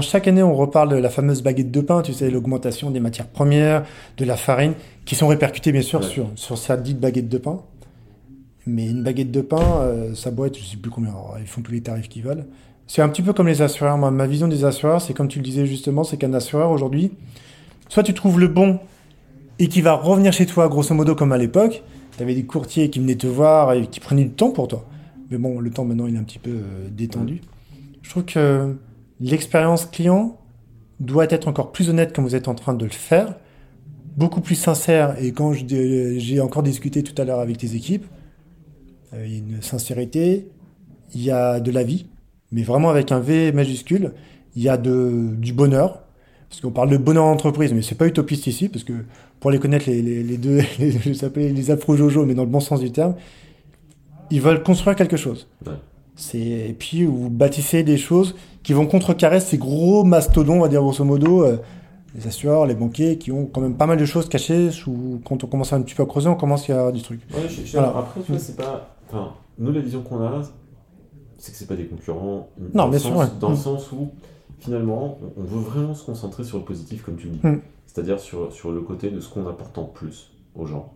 [0.00, 3.28] chaque année on reparle de la fameuse baguette de pain, tu sais, l'augmentation des matières
[3.28, 3.84] premières,
[4.16, 7.60] de la farine, qui sont répercutées bien sûr sur, sur cette dite baguette de pain.
[8.66, 11.72] Mais une baguette de pain, euh, ça boîte, je sais plus combien, ils font tous
[11.72, 12.46] les tarifs qu'ils veulent.
[12.88, 13.96] C'est un petit peu comme les assureurs.
[13.96, 17.12] ma vision des assureurs, c'est comme tu le disais justement, c'est qu'un assureur aujourd'hui,
[17.88, 18.78] soit tu trouves le bon
[19.58, 21.82] et qui va revenir chez toi, grosso modo comme à l'époque.
[22.16, 24.84] Tu avais des courtiers qui venaient te voir et qui prenaient du temps pour toi.
[25.30, 27.40] Mais bon, le temps maintenant, il est un petit peu euh, détendu.
[28.02, 28.76] Je trouve que
[29.20, 30.38] l'expérience client
[31.00, 33.34] doit être encore plus honnête comme vous êtes en train de le faire,
[34.16, 35.16] beaucoup plus sincère.
[35.20, 38.06] Et quand j'ai encore discuté tout à l'heure avec tes équipes,
[39.14, 40.48] euh, il y a une sincérité,
[41.14, 42.06] il y a de la vie,
[42.50, 44.12] mais vraiment avec un V majuscule.
[44.54, 46.02] Il y a de, du bonheur,
[46.48, 48.94] parce qu'on parle de bonheur en entreprise, mais c'est pas utopiste ici, parce que
[49.38, 52.80] pour les connaître, les, les, deux, je s'appelais les afro-jojo, mais dans le bon sens
[52.80, 53.14] du terme,
[54.30, 55.46] ils veulent construire quelque chose.
[56.34, 60.80] Et puis vous bâtissez des choses qui vont contrecarrer ces gros mastodons, on va dire
[60.80, 61.58] grosso modo, euh,
[62.14, 64.70] les assureurs, les banquiers, qui ont quand même pas mal de choses cachées.
[64.70, 67.02] Sous, quand on commence un petit peu à creuser, on commence à y avoir du
[67.02, 67.20] truc.
[67.32, 68.96] Ouais, je, Après, tu vois, c'est pas.
[69.08, 70.42] Enfin, nous, la vision qu'on a,
[71.38, 72.48] c'est que c'est pas des concurrents.
[72.74, 73.12] Non, bien sûr.
[73.38, 74.10] Dans le sens où
[74.58, 77.46] finalement, on veut vraiment se concentrer sur le positif, comme tu le dis.
[77.46, 77.60] Mm.
[77.86, 80.94] C'est-à-dire sur, sur le côté de ce qu'on apporte en plus aux gens.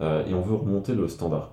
[0.00, 1.52] Euh, et on veut remonter le standard.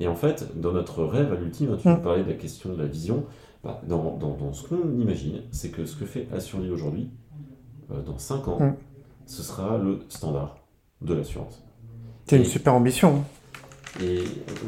[0.00, 2.02] Et en fait, dans notre rêve à l'ultime, tu mm.
[2.02, 3.24] parlais de la question de la vision,
[3.62, 7.08] bah, dans, dans, ce qu'on imagine, c'est que ce que fait Assurly aujourd'hui,
[7.90, 8.74] euh, dans 5 ans, mm.
[9.26, 10.58] ce sera le standard
[11.00, 11.62] de l'assurance.
[12.26, 13.16] C'est une super ambition.
[13.16, 14.02] Hein.
[14.02, 14.18] Et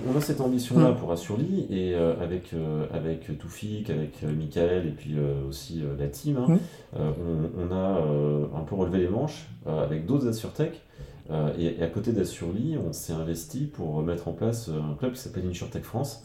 [0.08, 0.96] on a cette ambition-là mm.
[0.96, 6.38] pour Assurly, et euh, avec, euh, avec Toufik, avec Michael, et puis aussi la team,
[6.38, 6.58] hein,
[6.94, 6.98] mm.
[6.98, 10.28] on, a un peu relevé les manches avec d'autres
[11.30, 11.78] AssureTech.
[11.78, 15.46] Et, à côté d'Assurly, on s'est investi pour mettre en place un club qui s'appelle
[15.46, 16.22] InsurTech France,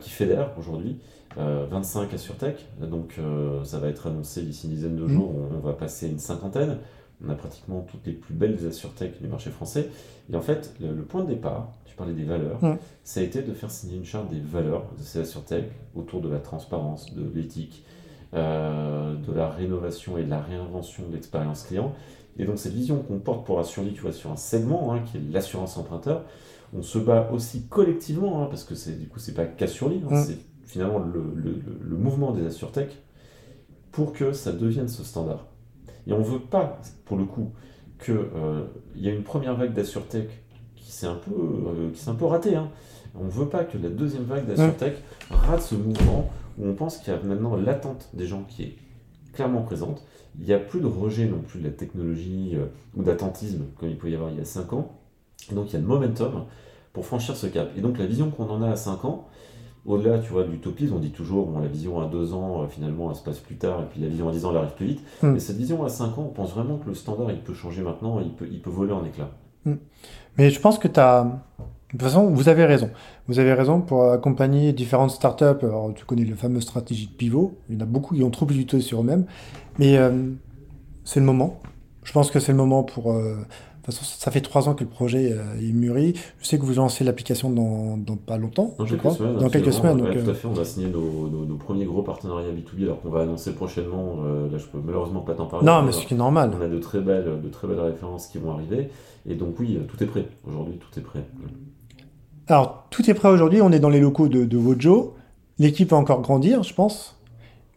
[0.00, 0.98] qui fédère aujourd'hui
[1.36, 2.66] 25 AssureTech.
[2.80, 3.18] Donc
[3.64, 5.08] ça va être annoncé d'ici une dizaine de mm.
[5.08, 6.78] jours, on, on va passer une cinquantaine.
[7.24, 9.90] On a pratiquement toutes les plus belles AssureTech du marché français.
[10.32, 12.60] Et en fait, le, point de départ, tu parlais des valeurs,
[13.04, 16.28] ça a été de faire signer une charte des valeurs de ces AssureTech autour de
[16.28, 17.84] la transparence, de l'éthique,
[18.32, 21.92] euh, de la rénovation et de la réinvention de l'expérience client.
[22.38, 25.18] Et donc cette vision qu'on porte pour Assurly, tu vois, sur un segment hein, qui
[25.18, 26.24] est l'assurance emprunteur,
[26.76, 30.22] on se bat aussi collectivement, hein, parce que c'est du coup c'est pas qu'Assurly, hein,
[30.22, 32.96] c'est finalement le, le, mouvement des AssureTech
[33.90, 35.46] pour que ça devienne ce standard.
[36.06, 37.50] Et on ne veut pas, pour le coup,
[38.02, 38.64] qu'il euh,
[38.94, 40.28] y ait une première vague d'AssureTech
[40.76, 42.54] qui s'est un, peu, euh, un peu ratée.
[42.54, 42.70] Hein.
[43.18, 44.94] On ne veut pas que la deuxième vague d'AssureTech
[45.30, 48.76] rate ce mouvement où on pense qu'il y a maintenant l'attente des gens qui est
[49.32, 50.04] clairement présente.
[50.38, 52.66] Il n'y a plus de rejet non plus de la technologie euh,
[52.96, 54.92] ou d'attentisme comme il pouvait y avoir il y a 5 ans.
[55.52, 56.44] donc il y a le momentum
[56.92, 57.70] pour franchir ce cap.
[57.76, 59.28] Et donc la vision qu'on en a à 5 ans,
[59.86, 62.66] au-delà, tu vois, de l'utopisme, on dit toujours, bon, la vision à deux ans, euh,
[62.66, 64.74] finalement, elle se passe plus tard, et puis la vision à 10 ans, elle arrive
[64.74, 65.00] plus vite.
[65.22, 65.30] Hmm.
[65.30, 67.82] Mais cette vision à 5 ans, on pense vraiment que le standard, il peut changer
[67.82, 69.30] maintenant, il peut, il peut voler en éclats.
[69.64, 69.76] Hmm.
[70.36, 71.44] Mais je pense que tu as...
[71.92, 72.90] De toute façon, vous avez raison.
[73.26, 75.62] Vous avez raison pour accompagner différentes startups.
[75.62, 77.58] Alors, tu connais le fameux stratégie de pivot.
[77.68, 79.24] Il y en a beaucoup qui ont trop plus sur eux-mêmes.
[79.78, 80.10] Mais euh,
[81.04, 81.60] c'est le moment.
[82.04, 83.36] Je pense que c'est le moment pour, euh,
[83.82, 86.14] toute façon, ça fait trois ans que le projet euh, est mûri.
[86.40, 88.74] Je sais que vous lancez l'application dans, pas longtemps.
[88.78, 89.36] Dans quelques semaines.
[89.36, 89.98] Dans quelques semaines.
[89.98, 90.48] tout à fait.
[90.48, 94.16] On va signer nos, premiers gros partenariats B2B, alors qu'on va annoncer prochainement.
[94.24, 95.66] Euh, là, je peux malheureusement pas t'en parler.
[95.66, 96.52] Non, mais ce qui est normal.
[96.58, 98.90] On a de très belles, de très belles références qui vont arriver.
[99.26, 100.26] Et donc, oui, tout est prêt.
[100.46, 101.24] Aujourd'hui, tout est prêt.
[102.50, 103.62] Alors, tout est prêt aujourd'hui.
[103.62, 105.14] On est dans les locaux de, de Vojo.
[105.58, 107.16] L'équipe va encore grandir, je pense.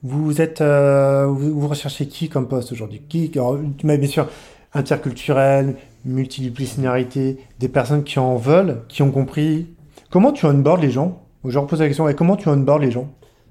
[0.02, 3.02] Vous êtes, vous, recherchez qui comme poste aujourd'hui?
[3.08, 4.28] Qui bien sûr
[4.74, 9.68] interculturel, multidisciplinarité, des personnes qui en veulent, qui ont compris.
[10.10, 11.24] Comment tu onboards les gens?
[11.46, 13.10] Je repose la question, et comment tu onboards les gens?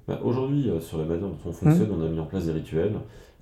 [0.09, 2.01] Bah, Aujourd'hui, euh, sur la manière dont on fonctionne, hmm.
[2.01, 2.95] on a mis en place des rituels.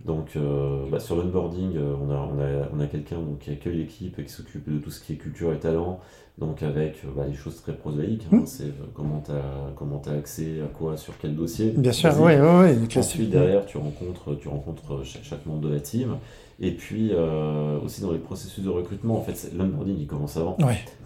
[0.05, 3.79] Donc, euh, bah, sur l'onboarding, euh, on a, on a, on a quelqu'un qui accueille
[3.79, 6.01] l'équipe et qui s'occupe de tout ce qui est culture et talent,
[6.38, 8.27] donc avec bah, des choses très prosaïques.
[8.33, 8.38] Hein.
[8.38, 8.47] Hmm.
[8.47, 11.71] c'est comment tu as, as, accès à quoi, sur quel dossier.
[11.77, 12.99] Bien sûr, oui, oui, oui.
[12.99, 16.16] Ensuite, derrière, tu rencontres, tu rencontres chaque, chaque membre de la team.
[16.62, 20.59] Et puis euh, aussi dans les processus de recrutement, en fait, l'onboarding il commence avant.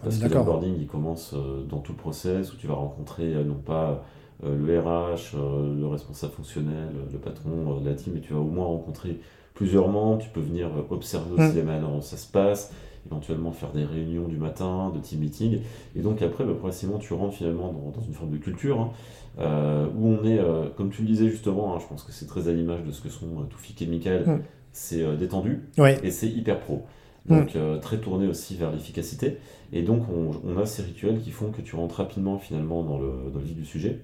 [0.03, 3.45] parce que l'onboarding il commence euh, dans tout le process où tu vas rencontrer euh,
[3.45, 4.05] non pas
[4.43, 8.67] le RH, le responsable fonctionnel, le patron de la team, mais tu vas au moins
[8.67, 9.21] rencontrer
[9.55, 10.19] plusieurs membres.
[10.19, 11.59] Tu peux venir observer aussi mm.
[11.59, 12.71] la manière dont ça se passe,
[13.07, 15.61] éventuellement faire des réunions du matin, de team meeting.
[15.97, 20.09] Et donc après, bah, progressivement, tu rentres finalement dans, une forme de culture hein, où
[20.09, 20.41] on est,
[20.77, 23.01] comme tu le disais justement, hein, je pense que c'est très à l'image de ce
[23.01, 24.27] que sont Toufik et Michael.
[24.27, 24.41] Mm
[24.75, 25.63] c'est euh, détendu
[26.03, 26.83] et c'est hyper pro.
[27.27, 27.59] Donc mm.
[27.59, 29.39] euh, très tourné aussi vers l'efficacité.
[29.73, 33.31] Et donc on, a ces rituels qui font que tu rentres rapidement finalement dans le,
[33.33, 34.01] dans le vif du sujet.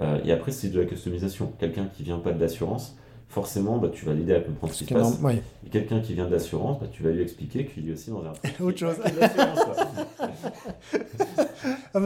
[0.00, 1.52] Euh, et après c'est de la customisation.
[1.58, 2.96] Quelqu'un qui vient pas de l'assurance,
[3.30, 5.18] forcément bah, tu vas l'aider à comprendre ce qui se passe.
[5.64, 8.24] Et quelqu'un qui vient de l'assurance, bah, tu vas lui expliquer qu'il est aussi dans
[8.24, 8.32] un...
[8.64, 8.96] Autre chose.
[11.94, 12.00] ah,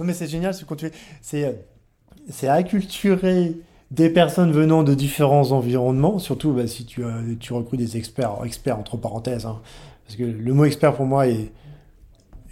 [0.00, 0.90] mais c'est génial ce que tu
[1.22, 1.56] fais.
[2.28, 3.56] C'est acculturer
[3.90, 8.38] des personnes venant de différents environnements, surtout bah, si tu, euh, tu recrutes des experts,
[8.44, 9.60] experts entre parenthèses, hein.
[10.04, 11.50] parce que le mot expert pour moi est,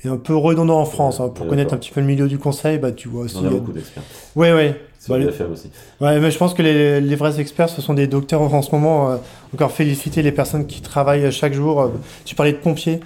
[0.05, 1.21] est un peu redondant en France.
[1.21, 1.29] Hein.
[1.29, 3.39] Pour connaître un petit peu le milieu du conseil, bah, tu vois aussi.
[3.39, 4.03] On a beaucoup d'experts.
[4.37, 4.81] Ouais, ouais.
[4.99, 5.71] C'est bah, faire aussi.
[6.01, 8.75] Ouais, mais je pense que les, les, vrais experts, ce sont des docteurs en ce
[8.75, 9.11] moment.
[9.11, 9.17] Euh,
[9.55, 11.81] encore féliciter les personnes qui travaillent chaque jour.
[11.81, 11.89] Euh,
[12.25, 13.01] tu parlais de pompiers,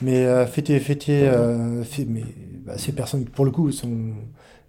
[0.00, 1.28] mais euh, fêter, fêter,
[2.08, 2.22] mais
[2.64, 3.90] bah, ces personnes, pour le coup, sont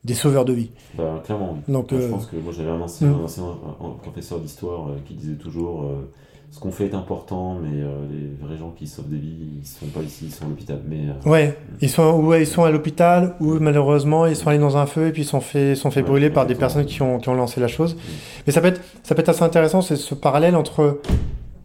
[0.03, 0.69] des sauveurs de vie.
[0.95, 1.57] Bah, clairement.
[1.67, 3.97] Donc, je euh, pense que moi j'avais un ancien, mm.
[4.01, 6.09] professeur d'histoire euh, qui disait toujours euh,
[6.54, 9.88] ce qu'on fait est important, mais les vrais gens qui sauvent des vies, ils sont
[9.88, 10.82] pas ici, ils sont à l'hôpital.
[10.88, 11.54] Mais ouais, mm.
[11.82, 15.08] ils sont ouais, ils sont à l'hôpital ou malheureusement ils sont allés dans un feu
[15.08, 17.34] et puis ils sont fait sont fait brûler par des personnes qui ont, qui ont
[17.34, 17.98] lancé la chose.
[18.46, 21.02] Mais ça peut être ça peut être assez intéressant, c'est ce parallèle entre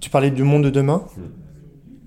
[0.01, 1.05] tu parlais du monde de demain.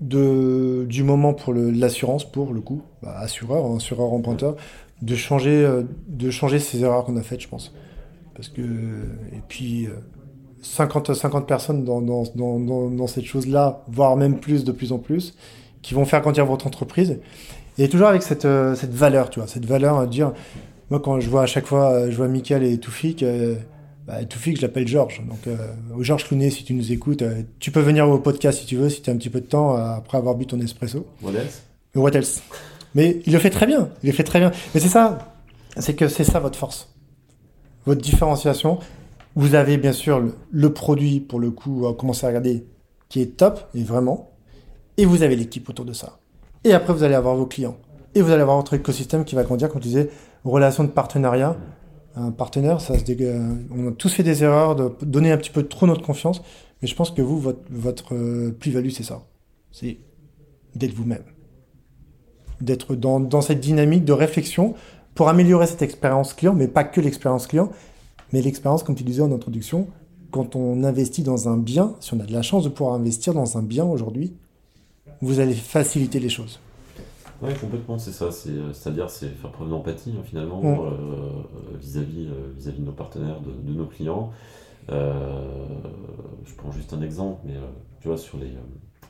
[0.00, 4.56] De, du moment pour l'assurance, pour le coup, bah, assureur, hein, assureur emprunteur,
[5.00, 7.72] de changer, euh, de changer ces erreurs qu'on a faites, je pense.
[8.34, 9.90] Parce que, et puis, euh,
[10.62, 14.98] 50, 50 personnes dans, dans, dans, dans cette chose-là, voire même plus de plus en
[14.98, 15.34] plus,
[15.82, 17.18] qui vont faire grandir votre entreprise.
[17.78, 20.32] Et toujours avec cette, euh, cette valeur, tu vois, cette valeur à dire,
[20.90, 23.56] moi quand je vois à chaque fois, euh, je vois Michael et Toufik, euh,
[24.06, 25.22] bah, Toufik, je l'appelle Georges.
[25.26, 25.56] Donc, euh,
[26.00, 27.24] Georges Clounet, si tu nous écoutes,
[27.58, 29.46] tu peux venir au podcast si tu veux, si tu as un petit peu de
[29.46, 31.06] temps après avoir bu ton espresso.
[31.22, 31.62] What else?
[31.94, 32.42] What else?
[32.94, 34.52] Mais il le fait très bien, il le fait très bien.
[34.74, 35.34] Mais c'est ça,
[35.78, 36.92] c'est que c'est ça votre force,
[37.86, 38.78] votre différenciation.
[39.34, 42.66] Vous avez bien sûr le, produit, pour le coup, à commencer à regarder,
[43.08, 44.30] qui est top, et vraiment.
[44.98, 46.18] Et vous avez l'équipe autour de ça.
[46.64, 47.76] Et après, vous allez avoir vos clients.
[48.14, 50.10] Et vous allez avoir votre écosystème qui va grandir, comme tu disais,
[50.44, 51.56] relation de partenariat.
[52.14, 55.50] Un partenaire, ça se euh, on a tous fait des erreurs de donner un petit
[55.50, 56.42] peu trop notre confiance.
[56.82, 59.22] Mais je pense que vous, votre, votre euh, plus-value, c'est ça.
[59.70, 59.98] C'est
[60.74, 61.24] d'être vous-même.
[62.60, 64.74] D'être dans, dans cette dynamique de réflexion
[65.14, 67.70] pour améliorer cette expérience client, mais pas que l'expérience client,
[68.32, 69.88] mais l'expérience, comme tu disais en introduction,
[70.30, 73.34] quand on investit dans un bien, si on a de la chance de pouvoir investir
[73.34, 74.32] dans un bien aujourd'hui,
[75.20, 76.58] vous allez faciliter les choses.
[77.42, 78.30] Oui, complètement, c'est ça.
[78.30, 80.66] C'est-à-dire, c'est faire preuve d'empathie, hein, finalement, mm.
[80.66, 84.30] euh, vis-à-vis euh, vis -vis de nos partenaires, de, nos clients.
[84.90, 85.44] Euh,
[86.44, 87.54] je prends juste un exemple, mais
[88.00, 88.52] tu vois, sur les,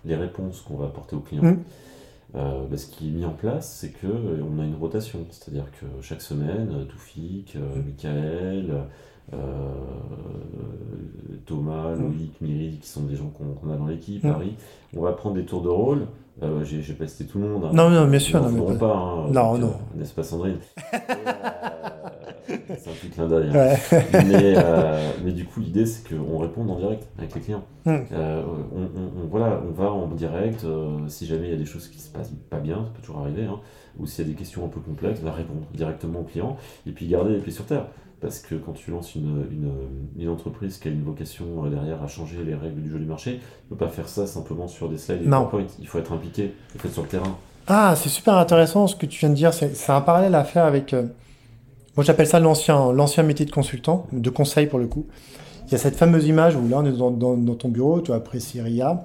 [0.04, 1.44] les réponses qu'on va apporter aux clients.
[1.44, 1.58] Mm.
[2.34, 5.26] Bah, ce qui est mis en place, c'est qu'on a une rotation.
[5.30, 8.86] C'est-à-dire que chaque semaine, Toufik, Michael,
[11.46, 12.02] Thomas, mm.
[12.02, 14.54] Loïc, Miri, qui sont des gens qu'on a dans l'équipe, Harry,
[14.96, 16.06] on va prendre des tours de rôle
[16.42, 17.64] euh, j'ai, j'ai pas cité tout le monde.
[17.64, 17.70] Hein.
[17.74, 18.42] non, non, bien sûr.
[18.42, 18.96] Non, mais pas.
[18.96, 19.68] Hein, non, non.
[19.68, 20.56] Euh, n'est-ce pas, Sandrine
[20.94, 20.98] euh,
[22.48, 23.48] C'est un petit clin d'œil.
[23.48, 23.76] Hein.
[24.12, 27.64] Mais, euh, mais, du coup, l'idée, c'est qu'on réponde en direct avec les clients.
[27.86, 28.42] Euh,
[28.74, 30.64] on, on, voilà, on va en direct.
[31.08, 33.20] si jamais il y a des choses qui se passent pas bien, ça peut toujours
[33.20, 33.46] arriver.
[33.98, 36.56] Ou s'il y a des questions un peu complexes, on va répondre directement au client
[36.86, 37.86] et puis garder les pieds sur terre.
[38.22, 39.72] Parce que quand tu lances une, une,
[40.16, 43.04] une, entreprise qui a une vocation euh, derrière à changer les règles du jeu du
[43.04, 45.38] marché, tu ne peux pas faire ça simplement sur des slides et non.
[45.38, 45.66] PowerPoint.
[45.80, 47.36] Il faut être impliqué, il faut être sur le terrain.
[47.66, 49.52] Ah, c'est super intéressant ce que tu viens de dire.
[49.52, 50.94] C'est un parallèle à faire avec.
[50.94, 51.02] Euh,
[51.96, 55.06] moi, j'appelle ça l'ancien l'ancien métier de consultant, de conseil pour le coup.
[55.66, 58.00] Il y a cette fameuse image où là, on est dans, dans, dans ton bureau,
[58.02, 59.04] tu as apprécié RIA,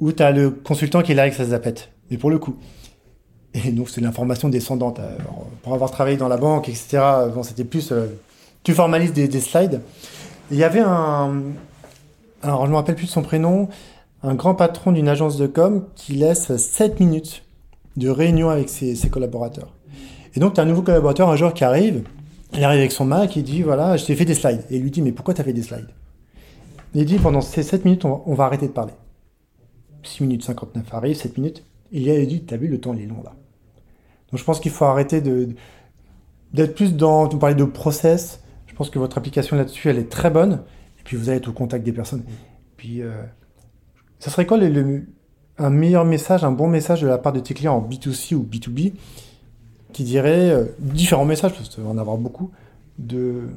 [0.00, 1.88] où tu as le consultant qui est là avec sa zapette.
[2.10, 2.56] Mais pour le coup.
[3.54, 4.98] Et donc, c'est l'information descendante.
[4.98, 5.16] Euh,
[5.62, 7.02] pour avoir travaillé dans la banque, etc.,
[7.34, 7.92] bon, c'était plus
[8.62, 9.80] tu formalises des, slides.
[10.50, 11.42] Il y avait un,
[12.42, 13.68] alors je me rappelle plus de son prénom,
[14.22, 17.44] un grand patron d'une agence de com qui laisse 7 minutes
[17.96, 19.72] de réunion avec ses, collaborateurs.
[20.34, 22.04] Et donc, tu as un nouveau collaborateur un jour qui arrive,
[22.54, 24.64] il arrive avec son Mac, il dit, voilà, je t'ai fait des slides.
[24.70, 25.88] Et il lui dit, mais pourquoi tu as fait des slides?
[26.94, 28.92] Il dit, pendant ces 7 minutes, on va, arrêter de parler.
[30.04, 31.64] 6 minutes 59 arrive, 7 minutes.
[31.90, 33.32] Il a dit, t'as vu, le temps, il est long là.
[34.30, 35.50] Donc je pense qu'il faut arrêter de
[36.54, 38.41] d'être plus dans, tu parlais de process,
[38.72, 40.62] je pense que votre application là-dessus, elle est très bonne.
[40.98, 42.24] Et puis vous allez être au contact des personnes.
[42.78, 43.22] Puis, euh,
[44.18, 45.04] ça serait quoi le,
[45.58, 48.44] un meilleur message, un bon message de la part de tes clients en B2C ou
[48.44, 48.94] B2B
[49.92, 52.50] qui dirait euh, différents messages, parce qu'il va en avoir beaucoup,
[52.98, 53.48] de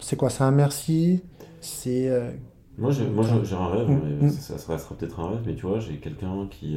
[0.00, 1.22] c'est quoi, c'est un merci,
[1.62, 2.08] c'est...
[2.08, 2.30] Euh,
[2.76, 4.30] moi, j'ai, un rêve, mm, mais mm.
[4.30, 6.76] ça, ça, restera peut-être un rêve, mais tu vois, j'ai quelqu'un qui,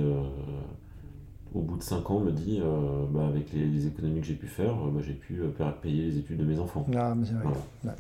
[1.56, 4.48] au bout de 5 ans, me dit euh, bah, avec les, économies que j'ai pu
[4.48, 6.86] faire, euh, bah, j'ai pu euh, payer les études de mes enfants.
[6.96, 7.96] Ah, mais c'est vrai.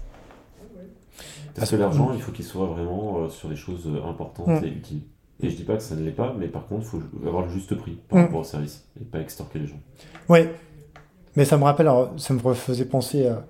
[1.55, 4.65] Parce que l'argent, il faut qu'il soit vraiment sur des choses importantes mm.
[4.65, 5.01] et utiles.
[5.41, 7.45] Et je dis pas que ça ne l'est pas, mais par contre, il faut avoir
[7.45, 8.21] le juste prix par mm.
[8.23, 9.79] rapport au service et pas extorquer les gens.
[10.27, 10.39] Oui,
[11.37, 13.45] mais ça me rappelle, ça me faisait penser à.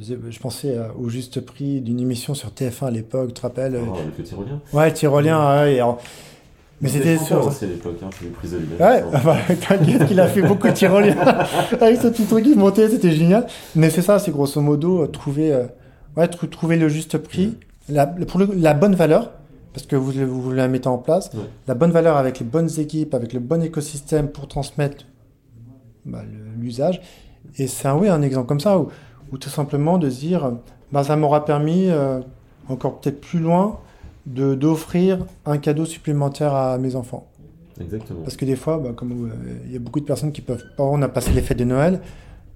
[0.00, 3.94] je pensais au juste prix d'une émission sur TF1 à l'époque, tu te rappelles oh,
[3.94, 5.80] Avec le tyrolien Ouais, tyrolien, ouais,
[6.80, 7.52] mais c'était sûr.
[7.52, 9.36] C'est l'époque, hein, les prises de Ouais, bah,
[9.68, 11.16] t'inquiète qu'il a fait beaucoup de tyroliens.
[11.80, 13.46] Avec ce petit truc qui montait, c'était génial.
[13.76, 15.66] Mais c'est ça, c'est grosso modo euh, trouver, euh,
[16.16, 17.56] ouais, trouver le juste prix,
[17.88, 19.30] la, pour la bonne valeur,
[19.74, 21.30] parce que vous, vous la mettez en place,
[21.68, 25.04] la bonne valeur avec les bonnes équipes, avec le bon écosystème pour transmettre
[26.06, 26.22] bah,
[26.58, 27.02] l'usage.
[27.58, 28.88] Et c'est un, oui, un exemple comme ça, où,
[29.38, 30.52] tout simplement de se dire,
[30.92, 32.20] bah, ça m'aura permis, euh,
[32.68, 33.78] encore peut-être plus loin,
[34.26, 37.30] d'offrir un cadeau supplémentaire à mes enfants.
[37.80, 38.20] Exactement.
[38.22, 40.64] Parce que des fois, bah, comme euh, il y a beaucoup de personnes qui peuvent
[40.76, 42.00] pas, on a passé les fêtes de Noël,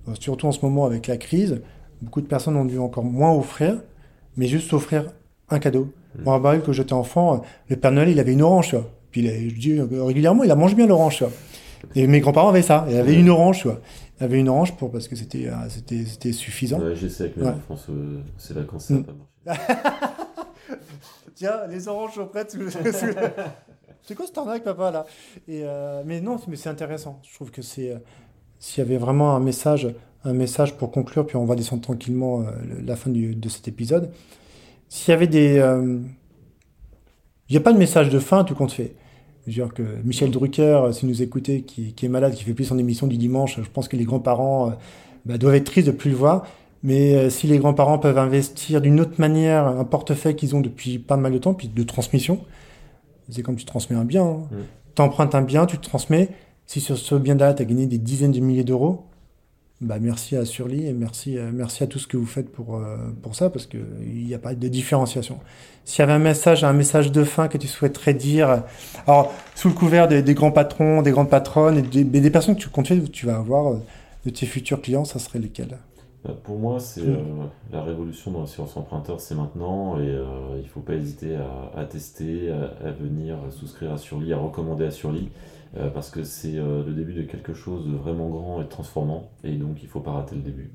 [0.08, 1.60] euh, surtout en ce moment avec la crise,
[2.02, 3.76] beaucoup de personnes ont dû encore moins offrir,
[4.36, 5.06] mais juste offrir
[5.48, 5.84] un cadeau.
[6.18, 6.22] Mmh.
[6.24, 8.90] Moi, bah, que j'étais enfant, euh, le Père Noël, il avait une orange, tu vois.
[9.10, 11.32] Puis je dis régulièrement, il a mangé bien l'orange, tu vois.
[11.94, 12.84] Et mes grands-parents avaient ça.
[12.90, 13.80] Il avait une orange, tu vois.
[14.20, 16.80] Il avait une orange pour parce que c'était c'était c'était suffisant.
[16.80, 17.76] Ouais, J'essaie avec mes enfants,
[18.38, 19.12] c'est vacances, ça n'a pas
[19.46, 19.60] marché.
[21.34, 22.56] Tiens, les oranges sont prêtes.
[24.02, 25.06] c'est quoi cette arnaque, papa, là?
[25.48, 27.20] Et euh, Mais non, mais c'est intéressant.
[27.28, 27.90] Je trouve que c'est.
[27.90, 27.98] Euh,
[28.58, 29.88] s'il y avait vraiment un message,
[30.24, 32.44] un message pour conclure, puis on va descendre tranquillement euh,
[32.84, 34.10] la fin du, de cet épisode.
[34.88, 35.56] s'il y avait des...
[37.50, 38.94] Il n'y a pas de message de fin, tout compte fait.
[39.46, 42.54] Je veux dire que Michel Drucker, si nous écoutez, qui, qui, est malade, qui fait
[42.54, 44.72] plus son émission du dimanche, je pense que les grands-parents
[45.26, 46.46] bah, doivent être tristes de plus le voir.
[46.84, 50.98] Mais euh, si les grands-parents peuvent investir d'une autre manière un portefeuille qu'ils ont depuis
[50.98, 52.40] pas mal de temps, puis de transmission,
[53.30, 54.22] c'est comme tu transmets un bien.
[54.22, 54.42] Hein.
[54.50, 54.56] Mm.
[54.94, 56.28] Tu empruntes un bien, tu te transmets.
[56.66, 59.06] Si sur ce bien-là, tu as gagné des dizaines de milliers d'euros,
[59.80, 62.76] bah merci à Surly et merci, euh, merci à tout ce que vous faites pour,
[62.76, 65.40] euh, pour ça, parce qu'il n'y a pas de différenciation.
[65.86, 68.62] S'il y avait un message, un message de fin que tu souhaiterais dire,
[69.06, 72.56] alors sous le couvert des, des grands patrons, des grandes patronnes, et des, des personnes
[72.56, 73.74] que tu comptes tu vas avoir
[74.26, 75.78] de tes futurs clients, ça serait lesquels
[76.32, 77.10] pour moi, c'est mm.
[77.10, 80.24] euh, la révolution dans l'assurance emprunteur, c'est maintenant et euh,
[80.56, 81.36] il ne faut pas hésiter
[81.76, 85.28] à, tester, à, venir souscrire à Surly, à recommander à Surly,
[85.76, 89.52] euh, parce que c'est le début de quelque chose de vraiment grand et transformant et
[89.52, 90.70] donc il ne faut pas rater le début.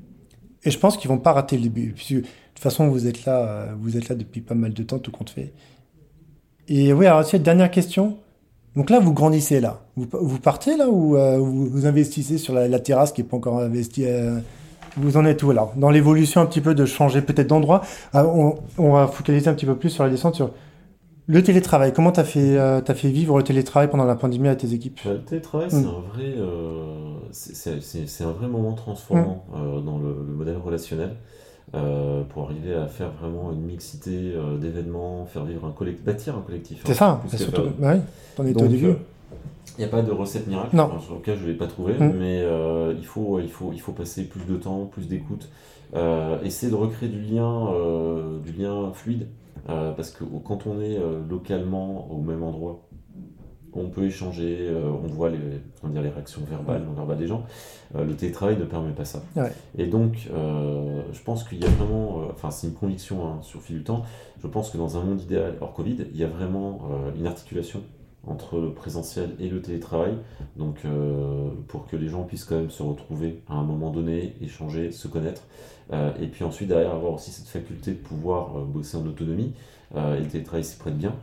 [0.63, 3.25] Et je pense qu'ils vont pas rater le début, puisque de toute façon vous êtes
[3.25, 5.53] là, vous êtes là depuis pas mal de temps, tout compte fait.
[6.67, 8.17] Et oui, alors cette dernière question.
[8.75, 9.81] Donc là, vous grandissez là.
[9.95, 14.05] Vous, partez là ou vous, investissez sur la, la, terrasse qui n'est pas encore investie
[14.97, 15.73] vous en êtes où alors?
[15.75, 17.81] Dans l'évolution un petit peu de changer peut-être d'endroit,
[18.13, 20.51] ah, on, va focaliser un petit peu plus sur la descente sur
[21.27, 21.93] le télétravail.
[21.93, 24.73] Comment tu as, fait, euh, as fait vivre le télétravail pendant la pandémie à tes
[24.73, 24.99] équipes?
[25.05, 25.87] Bah, Le télétravail, c'est mm.
[25.87, 29.55] un, vrai, euh, c'est, un vrai moment transformant mm.
[29.55, 31.15] euh, dans le, modèle relationnel.
[31.71, 36.81] pour arriver à faire vraiment une mixité d'événements, faire vivre un collectif, bâtir un collectif.
[36.83, 37.69] C'est hein, ça, surtout.
[37.77, 38.01] Bah oui,
[38.35, 38.95] t'en es au début.
[39.77, 40.99] Il n'y a pas de recette miracle, non.
[40.99, 42.13] sur lequel je ne l'ai pas trouvé, mm.
[42.17, 45.49] mais euh, il, faut, il, faut, il faut passer plus de temps, plus d'écoute,
[45.95, 49.27] euh, essayer de recréer du lien, euh, du lien fluide,
[49.65, 50.97] parce que quand on est
[51.29, 52.87] localement au même endroit,
[53.73, 55.37] on peut échanger, on voit les,
[55.83, 57.43] on les réactions verbales, non verbales des gens.
[57.95, 59.21] le télétravail ne permet pas ça.
[59.77, 63.63] Et donc, je pense qu'il y a vraiment, enfin c'est une conviction hein, sur le
[63.63, 64.01] fil du temps,
[64.41, 67.83] je pense que dans un monde idéal hors Covid, il y a vraiment une articulation
[68.27, 70.17] entre le présentiel et le télétravail,
[70.57, 74.35] donc euh, pour que les gens puissent quand même se retrouver à un moment donné,
[74.41, 75.43] échanger, se connaître,
[75.93, 79.53] euh, et puis ensuite derrière avoir aussi cette faculté de pouvoir euh, bosser en autonomie,
[79.95, 81.15] et le télétravail s'y prête bien,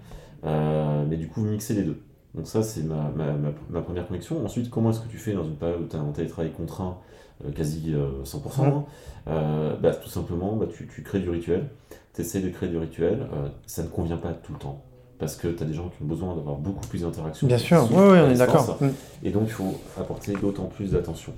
[0.43, 2.03] mais du coup mixer les deux.
[2.35, 3.33] Donc ça c'est ma, ma,
[3.71, 4.45] ma, première connexion.
[4.45, 6.99] Ensuite, comment est-ce que tu fais dans une période où tu as un télétravail contraint
[7.55, 7.95] quasi
[8.25, 8.85] 100%
[9.29, 11.71] hein bah, Tout simplement, bah, tu, tu, crées du rituel,
[12.13, 13.29] tu essaies de créer du rituel,
[13.69, 14.83] ça ne convient pas tout le temps
[15.19, 17.47] parce que tu as des gens qui ont besoin d'avoir beaucoup plus d'interactions.
[17.47, 18.79] Bien sûr, oui, oui, on est d'accord.
[19.23, 21.33] Et donc, il faut apporter d'autant plus d'attention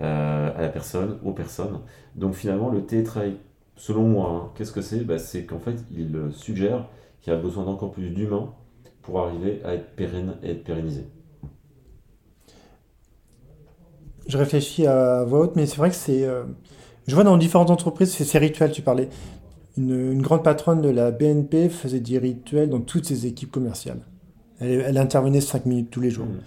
[0.00, 1.80] euh, à la personne, aux personnes.
[2.14, 3.36] Donc, finalement, le télétravail,
[3.76, 5.00] selon moi, hein, qu'est-ce que c'est?
[5.00, 6.86] Bah, C'est qu'en fait, il suggère
[7.20, 8.54] qu'il y a besoin d'encore plus d'humains
[9.02, 11.06] pour arriver à être pérenne et être pérennisé.
[14.26, 16.24] Je réfléchis à voix haute, mais c'est vrai que c'est.
[16.24, 16.44] Euh,
[17.06, 19.08] je vois dans différentes entreprises, c'est rituel, tu parlais
[19.76, 24.00] une, grande patronne de la BNP faisait des rituels dans toutes ses équipes commerciales.
[24.60, 26.26] Elle, intervenait 5 minutes tous les jours.
[26.26, 26.40] Mmh.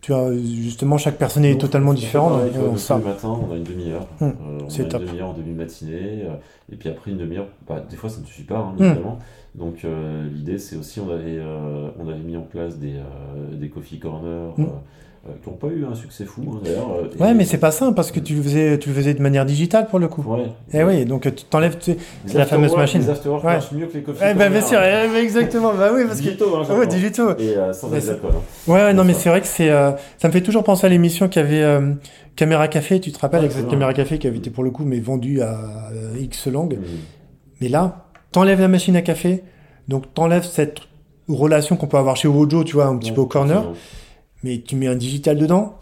[0.00, 2.40] Tu vois, justement, chaque personne est totalement différente.
[2.54, 4.06] le matin, on a une demi-heure.
[4.20, 4.24] Mmh.
[4.24, 4.30] Euh,
[4.60, 6.22] on a une demi-heure en demi-matinée.
[6.24, 6.36] Euh,
[6.72, 8.84] et puis après, une demi-heure, bah, des fois, ça ne suffit pas, hein, mmh.
[8.84, 9.18] évidemment.
[9.54, 11.40] Donc, euh, l'idée, c'est aussi, on avait,
[11.98, 13.00] on avait mis en place des,
[13.52, 14.64] des coffee corners euh,
[15.42, 16.90] qui n'ont pas eu un succès fou hein, d'ailleurs.
[16.90, 19.22] Euh, ouais, mais c'est pas simple parce que tu le faisais, tu le faisais de
[19.22, 20.22] manière digitale pour le coup.
[20.22, 20.44] Ouais.
[20.72, 21.98] Et eh oui, donc tu t'enlèves, c'est
[22.34, 23.00] la fameuse machine.
[23.00, 23.52] Les afterwork ouais.
[23.54, 24.24] marchent mieux que les coffee.
[24.30, 25.72] Eh ben, bien sûr, eh, exactement.
[25.74, 26.72] Bah oui, parce digitaux, que.
[26.72, 27.30] Hein, ouais, digitaux.
[27.38, 28.30] Et euh, sans alcool.
[28.34, 28.72] Hein.
[28.72, 31.38] Ouais, non, mais c'est vrai que c'est, ça me fait toujours penser à l'émission qui
[31.38, 31.64] avait
[32.36, 33.00] Caméra Café.
[33.00, 35.40] Tu te rappelles avec cette Caméra Café qui avait été pour le coup mais vendue
[35.42, 36.78] à X langues.
[36.78, 36.84] Mm.
[37.60, 39.42] Mais là, t'enlèves la machine à café,
[39.88, 40.80] donc t'enlèves cette
[41.28, 43.64] relation qu'on peut avoir chez Wojo, tu vois, un petit peu au corner
[44.42, 45.78] mais tu mets un digital dedans,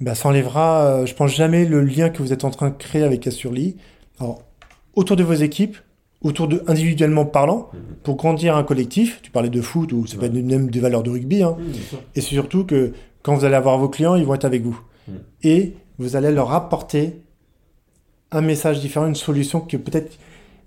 [0.00, 2.76] bah, ça enlèvera, euh, je pense jamais, le lien que vous êtes en train de
[2.76, 3.76] créer avec Assurly.
[4.18, 4.42] Alors,
[4.94, 5.76] autour de vos équipes,
[6.22, 7.80] autour de individuellement parlant, mhm.
[8.02, 9.20] pour grandir un collectif.
[9.22, 11.42] Tu parlais de foot ou ça peut être même des valeurs de rugby.
[11.42, 11.56] Hein.
[12.14, 14.80] et c'est surtout que quand vous allez avoir vos clients, ils vont être avec vous.
[15.08, 15.14] Mhm.
[15.42, 17.20] Et vous allez leur apporter
[18.32, 20.18] un message différent, une solution que peut-être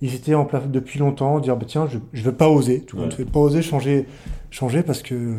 [0.01, 2.81] ils étaient en place depuis longtemps, dire bah, tiens, je ne veux pas oser.
[2.81, 4.05] Tout le monde ne pas oser changer,
[4.51, 5.37] changer parce que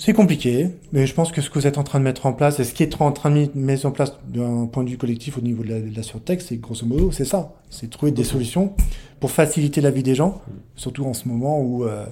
[0.00, 2.32] c'est compliqué, mais je pense que ce que vous êtes en train de mettre en
[2.32, 4.96] place et ce qui est en train de mettre en place d'un point de vue
[4.96, 6.02] collectif au niveau de la, de la
[6.38, 7.54] c'est grosso modo, c'est ça.
[7.68, 8.74] C'est trouver des solutions
[9.18, 10.40] pour faciliter la vie des gens,
[10.76, 11.84] surtout en ce moment où.
[11.84, 12.06] Euh...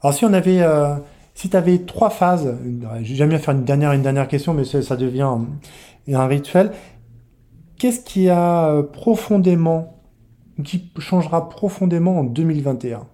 [0.00, 0.94] Alors si on avait, euh...
[1.34, 2.56] si tu avais trois phases,
[3.02, 5.28] j'aime bien faire une dernière, une dernière question, mais ça, devient
[6.10, 6.72] un rituel.
[7.78, 10.00] Qu'est-ce qui a euh, profondément,
[10.64, 13.06] qui changera profondément en 2021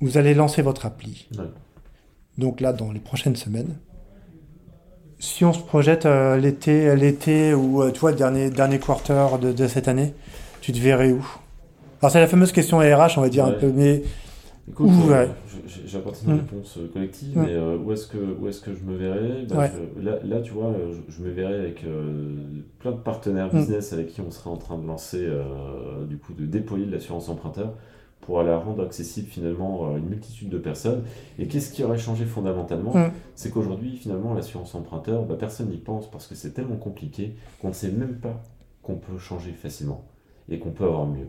[0.00, 1.28] Vous allez lancer votre appli
[2.38, 3.78] donc là dans les prochaines semaines.
[5.18, 9.38] Si on se projette euh, l'été, l'été ou euh, tu vois le dernier dernier quarter
[9.40, 10.14] de, cette année,
[10.60, 11.24] tu te verrais où?
[12.00, 14.02] Alors c'est la fameuse question RH, on va dire un peu, mais
[14.68, 15.26] Écoute, euh,
[15.86, 16.36] j'apporte une mm.
[16.36, 19.44] réponse euh, collective, mais euh, où est-ce que où est-ce que je me verrais?
[19.48, 19.68] Bah,
[20.00, 20.72] là, là, tu vois,
[21.08, 21.84] je, me verrais avec
[22.78, 23.58] plein de partenaires mm.
[23.58, 25.28] business avec qui on serait en train de lancer,
[26.08, 27.74] du coup, de déployer de l'assurance emprunteur
[28.22, 31.02] pour la rendre accessible finalement à une multitude de personnes.
[31.38, 32.94] Et qu'est-ce qui aurait changé fondamentalement
[33.34, 37.68] C'est qu'aujourd'hui, finalement, l'assurance emprunteur, bah, personne n'y pense parce que c'est tellement compliqué qu'on
[37.68, 38.42] ne sait même pas
[38.82, 40.04] qu'on peut changer facilement
[40.48, 41.28] et qu'on peut avoir mieux.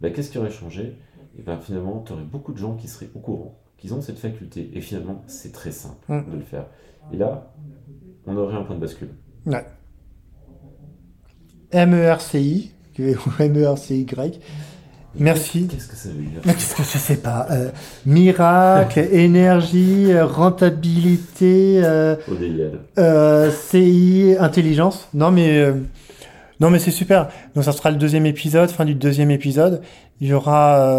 [0.00, 0.96] Bah, qu'est-ce qui aurait changé?
[1.38, 4.18] Et ben finalement, tu aurais beaucoup de gens qui seraient au courant, qu'ils ont cette
[4.18, 6.30] faculté, et finalement, c'est très simple mm.
[6.30, 6.66] de le faire.
[7.12, 7.52] Et là,
[8.26, 9.10] on aurait un point de bascule.
[9.46, 9.64] Ouais.
[11.72, 14.06] MERCI, ou MERCY.
[15.18, 15.68] Merci.
[15.68, 17.46] Qu'est-ce que ça veut dire Qu'est-ce que je sais pas.
[17.50, 17.70] Euh,
[18.06, 21.80] miracle, énergie, rentabilité.
[21.84, 22.16] Euh,
[22.98, 25.08] euh, CI, intelligence.
[25.14, 25.74] Non mais euh,
[26.60, 27.28] non mais c'est super.
[27.54, 29.82] Donc ça sera le deuxième épisode, fin du deuxième épisode.
[30.20, 30.96] Il y aura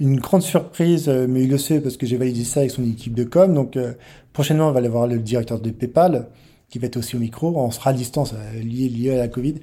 [0.00, 3.14] une grande surprise, mais il le sait parce que j'ai validé ça avec son équipe
[3.14, 3.54] de com.
[3.54, 3.78] Donc
[4.32, 6.28] prochainement, on va aller voir le directeur de PayPal
[6.68, 7.54] qui va être aussi au micro.
[7.56, 9.54] On sera à distance lié, lié à la Covid.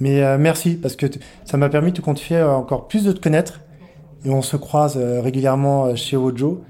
[0.00, 1.06] Mais merci parce que
[1.44, 3.60] ça m'a permis de confier encore plus de te connaître.
[4.24, 6.64] Et on se croise régulièrement chez Ojo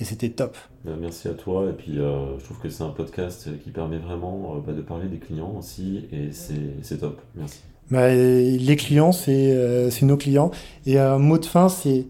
[0.00, 0.56] et c'était top.
[0.84, 1.68] Merci à toi.
[1.68, 5.18] Et puis, je trouve que c'est un podcast qui permet vraiment bah, de parler des
[5.18, 6.08] clients aussi.
[6.10, 7.20] Et c'est top.
[7.36, 7.60] Merci.
[7.92, 10.50] Bah, les clients, euh, c'est nos clients.
[10.86, 12.06] Et un mot de fin, c'est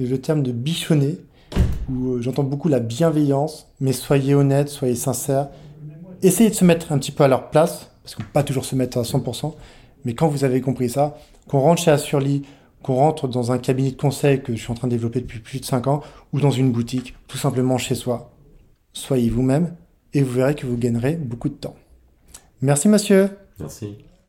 [0.00, 1.18] le terme de bichonner,
[1.88, 5.48] où euh, j'entends beaucoup la bienveillance, mais soyez honnête, soyez sincère.
[6.22, 8.42] Essayez de se mettre un petit peu à leur place, parce qu'on ne peut pas
[8.42, 9.54] toujours se mettre à 100%,
[10.06, 12.42] mais quand vous avez compris ça, qu'on rentre chez Assurly,
[12.84, 15.40] qu'on rentre dans un cabinet de conseil que je suis en train de développer depuis
[15.40, 16.00] plus de 5 ans,
[16.32, 18.30] ou dans une boutique, tout simplement chez soi,
[18.92, 19.74] soyez vous-même,
[20.14, 21.74] et vous verrez que vous gagnerez beaucoup de temps.
[22.62, 23.30] Merci monsieur.
[23.58, 24.05] Merci.